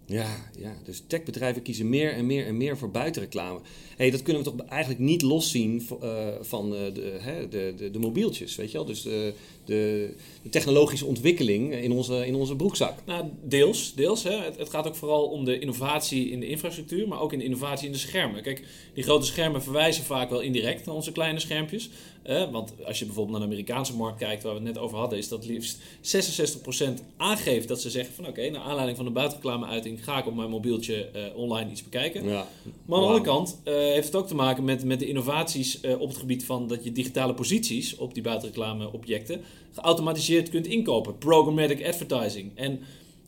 Ja, 0.07 0.49
ja, 0.59 0.75
dus 0.83 1.03
techbedrijven 1.07 1.61
kiezen 1.61 1.89
meer 1.89 2.13
en 2.13 2.25
meer 2.25 2.45
en 2.45 2.57
meer 2.57 2.77
voor 2.77 2.91
buitenreclame. 2.91 3.59
hey, 3.97 4.11
dat 4.11 4.21
kunnen 4.21 4.43
we 4.43 4.49
toch 4.49 4.67
eigenlijk 4.67 5.01
niet 5.01 5.21
loszien 5.21 5.87
eh, 6.01 6.27
van 6.41 6.75
eh, 6.75 6.79
de, 6.93 7.47
de, 7.49 7.73
de, 7.77 7.91
de 7.91 7.99
mobieltjes, 7.99 8.55
weet 8.55 8.71
je 8.71 8.77
wel? 8.77 8.85
Dus 8.85 9.01
de, 9.01 9.33
de, 9.65 10.09
de 10.41 10.49
technologische 10.49 11.05
ontwikkeling 11.05 11.73
in 11.73 11.91
onze, 11.91 12.27
in 12.27 12.35
onze 12.35 12.55
broekzak. 12.55 12.99
Nou, 13.05 13.25
deels. 13.43 13.93
deels 13.95 14.23
hè. 14.23 14.43
Het, 14.43 14.57
het 14.57 14.69
gaat 14.69 14.87
ook 14.87 14.95
vooral 14.95 15.25
om 15.25 15.45
de 15.45 15.59
innovatie 15.59 16.29
in 16.29 16.39
de 16.39 16.47
infrastructuur, 16.47 17.07
maar 17.07 17.19
ook 17.19 17.33
in 17.33 17.39
de 17.39 17.45
innovatie 17.45 17.85
in 17.85 17.91
de 17.91 17.97
schermen. 17.97 18.41
Kijk, 18.41 18.63
die 18.93 19.03
grote 19.03 19.25
schermen 19.25 19.63
verwijzen 19.63 20.03
vaak 20.03 20.29
wel 20.29 20.41
indirect 20.41 20.85
naar 20.85 20.95
onze 20.95 21.11
kleine 21.11 21.39
schermpjes. 21.39 21.89
Eh, 22.25 22.51
want 22.51 22.73
als 22.85 22.99
je 22.99 23.05
bijvoorbeeld 23.05 23.37
naar 23.37 23.47
de 23.47 23.53
Amerikaanse 23.53 23.95
markt 23.95 24.17
kijkt, 24.17 24.43
waar 24.43 24.51
we 24.53 24.59
het 24.59 24.67
net 24.67 24.77
over 24.77 24.97
hadden, 24.97 25.17
is 25.17 25.27
dat 25.27 25.45
liefst 25.45 25.77
66% 26.01 27.03
aangeeft 27.17 27.67
dat 27.67 27.81
ze 27.81 27.89
zeggen 27.89 28.13
van 28.13 28.27
oké, 28.27 28.49
naar 28.49 28.61
aanleiding 28.61 28.97
van 28.97 29.05
de 29.05 29.11
buitenreclame-uiting 29.11 30.03
ga 30.03 30.17
ik 30.17 30.27
op 30.27 30.35
mijn 30.35 30.49
mobieltje 30.49 31.05
eh, 31.05 31.35
online 31.35 31.71
iets 31.71 31.83
bekijken. 31.83 32.23
Ja. 32.23 32.47
Maar 32.85 32.97
aan 32.97 33.03
de 33.03 33.07
andere 33.07 33.21
kant 33.21 33.59
eh, 33.63 33.73
heeft 33.73 34.05
het 34.05 34.15
ook 34.15 34.27
te 34.27 34.35
maken 34.35 34.63
met, 34.63 34.83
met 34.83 34.99
de 34.99 35.07
innovaties 35.07 35.81
eh, 35.81 36.01
op 36.01 36.07
het 36.07 36.17
gebied 36.17 36.45
van 36.45 36.67
dat 36.67 36.83
je 36.83 36.91
digitale 36.91 37.33
posities 37.33 37.95
op 37.95 38.13
die 38.13 38.23
buitenreclame-objecten 38.23 39.41
geautomatiseerd 39.73 40.49
kunt 40.49 40.67
inkopen. 40.67 41.17
Programmatic 41.17 41.85
advertising. 41.85 42.51
En 42.55 42.79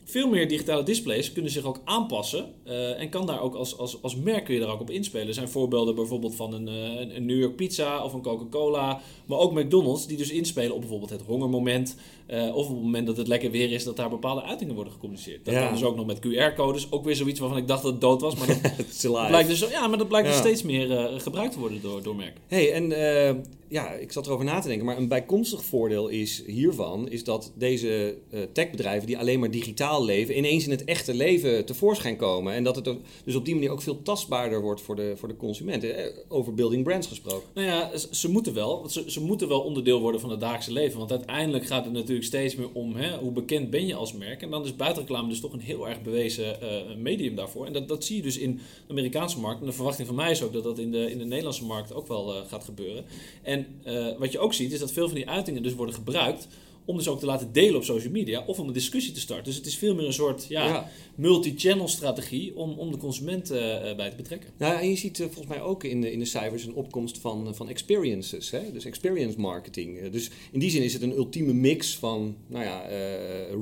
veel 0.10 0.30
meer 0.30 0.48
digitale 0.48 0.84
displays 0.84 1.34
kunnen 1.34 1.52
zich 1.52 1.64
ook 1.64 1.82
aanpassen 1.84 2.54
eh, 2.64 3.02
en 3.02 3.10
kan 3.10 3.26
daar 3.26 3.42
ook 3.42 3.56
als, 3.56 3.78
als, 3.78 4.02
als 4.02 4.16
merk 4.16 4.46
kun 4.46 4.54
je 4.54 4.60
daar 4.60 4.70
ook 4.70 4.82
op 4.82 4.90
inspelen. 4.90 5.28
Er 5.28 5.34
zijn 5.34 5.50
voorbeelden 5.50 5.96
bijvoorbeeld 5.96 6.36
van 6.36 6.54
een, 6.54 6.68
eh, 6.68 7.16
een 7.16 7.26
New 7.26 7.40
York 7.40 7.56
Pizza 7.56 8.04
of 8.04 8.14
een 8.14 8.22
Coca-Cola, 8.22 9.02
maar 9.26 9.38
ook 9.38 9.54
McDonald's 9.54 10.08
die 10.08 10.18
dus 10.18 10.32
inspelen 10.32 10.74
op 10.74 10.80
bijvoorbeeld 10.80 11.10
het 11.10 11.22
hongermoment 11.22 11.96
eh, 12.28 12.56
of 12.56 12.68
op 12.68 12.74
het 12.76 12.84
moment 12.84 13.08
dat 13.08 13.18
het 13.18 13.28
lekker 13.28 13.52
weer 13.52 13.72
is 13.72 13.84
dat 13.84 13.96
daar 13.96 14.10
bepaalde 14.10 14.44
uitingen 14.44 14.76
worden 14.76 14.94
gecommuniceerd. 14.94 15.46
Dat 15.46 15.54
Ja. 15.54 15.72
dus 15.72 15.84
ook 15.84 15.96
nog 15.96 16.06
met 16.06 16.20
QR-codes, 16.20 16.92
ook 16.92 17.06
weer 17.06 17.16
zoiets 17.16 17.40
waarvan 17.40 17.58
ik 17.58 17.68
dacht 17.68 17.84
dat 17.84 17.92
het 17.92 18.02
dood 18.02 18.22
was, 18.22 18.36
maar 18.36 18.48
dat 19.02 19.28
blijkt 19.28 19.50
dus, 19.50 19.60
ja, 19.60 19.88
maar 19.88 19.98
dat 19.98 20.08
blijkt 20.08 20.28
dus 20.28 20.38
steeds 20.38 20.64
meer 20.64 20.92
eh, 20.98 21.20
gebruikt 21.20 21.54
te 21.54 21.60
worden 21.60 21.82
door, 21.82 22.04
door 22.04 22.16
merken. 22.16 22.42
hey, 22.48 22.74
en 22.74 22.92
eh, 22.92 23.36
ja, 23.70 23.92
ik 23.92 24.12
zat 24.12 24.26
erover 24.26 24.46
na 24.46 24.60
te 24.60 24.68
denken, 24.68 24.86
maar 24.86 24.98
een 24.98 25.08
bijkomstig 25.08 25.64
voordeel 25.64 26.08
is 26.08 26.44
hiervan 26.46 27.10
is 27.10 27.24
dat 27.24 27.52
deze 27.56 28.18
techbedrijven 28.54 29.08
die 29.08 29.18
alleen 29.18 29.40
maar 29.40 29.52
digitaal 29.52 30.06
leven, 30.06 30.38
ineens 30.38 30.66
in 30.66 30.72
het 30.72 30.84
echte 30.84 31.14
leven 31.14 31.66
tevoorschijn 31.66 32.16
komen. 32.16 32.54
En 32.54 32.64
dat 32.64 32.76
het 32.76 32.96
dus 33.24 33.36
op 33.36 33.46
die 33.46 33.54
manier 33.54 33.72
ook 33.72 33.82
veel 33.82 34.02
tastbaarder 34.02 34.62
wordt 34.62 34.82
voor 34.82 34.96
de, 34.96 35.14
voor 35.16 35.28
de 35.28 35.36
consumenten. 35.36 36.12
Over 36.28 36.54
building 36.54 36.84
brands 36.84 37.08
gesproken. 37.08 37.48
Nou 37.54 37.68
ja, 37.68 37.98
ze, 37.98 38.08
ze 38.12 38.30
moeten 38.30 38.54
wel. 38.54 38.90
Ze, 38.90 39.04
ze 39.12 39.22
moeten 39.22 39.48
wel 39.48 39.62
onderdeel 39.62 40.00
worden 40.00 40.22
van 40.22 40.30
het 40.30 40.40
dagelijkse 40.40 40.72
leven. 40.72 40.98
Want 40.98 41.12
uiteindelijk 41.12 41.66
gaat 41.66 41.84
het 41.84 41.94
natuurlijk 41.94 42.17
steeds 42.24 42.56
meer 42.56 42.72
om 42.74 42.96
hè, 42.96 43.18
hoe 43.18 43.32
bekend 43.32 43.70
ben 43.70 43.88
je 43.88 43.96
als 43.96 44.14
merk. 44.14 44.42
En 44.42 44.50
dan 44.50 44.64
is 44.64 44.76
buitenreclame 44.76 45.30
dus 45.30 45.40
toch 45.40 45.54
een 45.54 45.60
heel 45.60 45.88
erg 45.88 46.02
bewezen 46.02 46.62
eh, 46.62 46.96
medium 46.96 47.36
daarvoor. 47.36 47.66
En 47.66 47.74
dat, 47.74 47.88
dat 47.88 48.04
zie 48.04 48.16
je 48.16 48.22
dus 48.22 48.38
in 48.38 48.56
de 48.56 48.92
Amerikaanse 48.92 49.40
markt. 49.40 49.60
En 49.60 49.66
de 49.66 49.72
verwachting 49.72 50.08
van 50.08 50.16
mij 50.16 50.32
is 50.32 50.44
ook 50.44 50.54
dat 50.54 50.64
dat 50.64 50.80
in 50.80 50.92
de, 50.92 51.12
in 51.12 51.18
de 51.18 51.26
Nederlandse 51.26 51.66
markt 51.66 51.94
ook 51.94 52.08
wel 52.08 52.36
eh, 52.36 52.42
gaat 52.48 52.64
gebeuren. 52.64 53.06
En 53.42 53.68
eh, 53.84 54.18
wat 54.18 54.32
je 54.32 54.40
ook 54.40 54.54
ziet 54.54 54.72
is 54.72 54.80
dat 54.80 54.92
veel 54.92 55.08
van 55.08 55.16
die 55.16 55.30
uitingen 55.30 55.64
dus 55.64 55.74
worden 55.74 55.96
gebruikt 55.96 56.48
om 56.88 56.98
dus 56.98 57.08
ook 57.08 57.20
te 57.20 57.26
laten 57.26 57.52
delen 57.52 57.76
op 57.76 57.84
social 57.84 58.12
media 58.12 58.44
of 58.46 58.60
om 58.60 58.68
een 58.68 58.74
discussie 58.74 59.14
te 59.14 59.20
starten. 59.20 59.46
Dus 59.46 59.56
het 59.56 59.66
is 59.66 59.78
veel 59.78 59.96
meer 59.96 60.06
een 60.06 60.14
soort 60.14 60.46
ja, 60.50 60.66
Ja. 60.68 60.90
multi-channel 61.16 61.88
strategie 61.88 62.56
om, 62.56 62.72
om 62.72 62.92
de 62.92 62.98
consument 62.98 63.52
eh, 63.52 63.96
bij 63.96 64.10
te 64.10 64.16
betrekken. 64.16 64.50
Nou, 64.58 64.74
ja, 64.74 64.82
en 64.82 64.90
je 64.90 64.96
ziet 64.96 65.20
eh, 65.20 65.26
volgens 65.26 65.48
mij 65.48 65.62
ook 65.62 65.84
in 65.84 66.02
de, 66.02 66.12
in 66.12 66.20
de 66.20 66.26
cijfers 66.26 66.66
een 66.66 66.74
opkomst 66.74 67.18
van, 67.18 67.56
van 67.56 67.70
experiences. 67.70 68.52
Hè? 68.52 68.72
Dus 68.72 68.86
experience 68.86 69.40
marketing. 69.40 70.10
Dus 70.10 70.30
in 70.52 70.60
die 70.60 70.70
zin 70.70 70.84
is 70.84 70.94
het 70.94 71.02
een 71.02 71.16
ultieme 71.16 71.54
mix 71.54 71.96
van 71.96 72.36
nou 72.48 72.64
ja, 72.66 72.82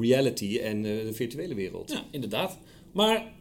reality 0.01 0.57
en 0.57 0.81
de 0.81 1.09
virtuele 1.13 1.53
wereld. 1.55 1.91
Ja, 1.91 2.05
inderdaad. 2.11 2.57
Maar 2.91 3.33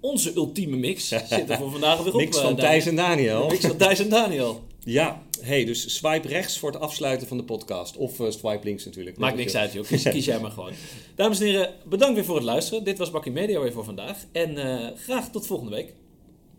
onze 0.00 0.32
ultieme 0.34 0.76
mix 0.76 1.08
zit 1.28 1.50
er 1.50 1.56
voor 1.56 1.70
vandaag 1.70 2.02
weer 2.02 2.12
op. 2.14 2.20
mix 2.20 2.38
van. 2.38 2.56
Thijs 2.56 2.86
en 2.86 2.96
Daniel. 2.96 3.48
Mix 3.48 3.66
van 3.66 3.76
Thijs 3.76 3.98
en 3.98 4.08
Daniel. 4.08 4.62
Ja, 4.90 5.22
hey, 5.40 5.64
dus 5.64 5.94
swipe 5.94 6.28
rechts 6.28 6.58
voor 6.58 6.70
het 6.70 6.80
afsluiten 6.80 7.28
van 7.28 7.36
de 7.36 7.44
podcast. 7.44 7.96
Of 7.96 8.20
eh, 8.20 8.30
swipe 8.30 8.64
links 8.64 8.84
natuurlijk. 8.84 9.18
Maakt 9.18 9.36
niks 9.36 9.54
uit, 9.54 9.72
joh. 9.72 9.86
Kies, 9.86 10.02
kies 10.02 10.24
jij 10.24 10.40
maar 10.40 10.50
gewoon. 10.50 10.72
Dames 11.16 11.40
en 11.40 11.46
heren, 11.46 11.74
bedankt 11.84 12.14
weer 12.14 12.24
voor 12.24 12.34
het 12.34 12.44
luisteren. 12.44 12.84
Dit 12.84 12.98
was 12.98 13.10
Bakkie 13.10 13.32
Media 13.32 13.60
weer 13.60 13.72
voor 13.72 13.84
vandaag. 13.84 14.16
En 14.32 14.58
eh, 14.58 14.96
graag 14.96 15.30
tot 15.30 15.46
volgende 15.46 15.72
week. 15.74 15.94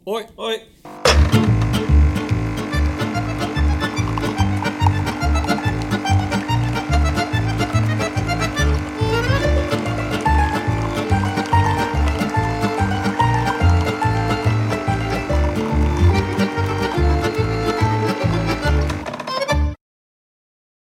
Hoi. 0.04 0.26
Hoi. 0.36 0.62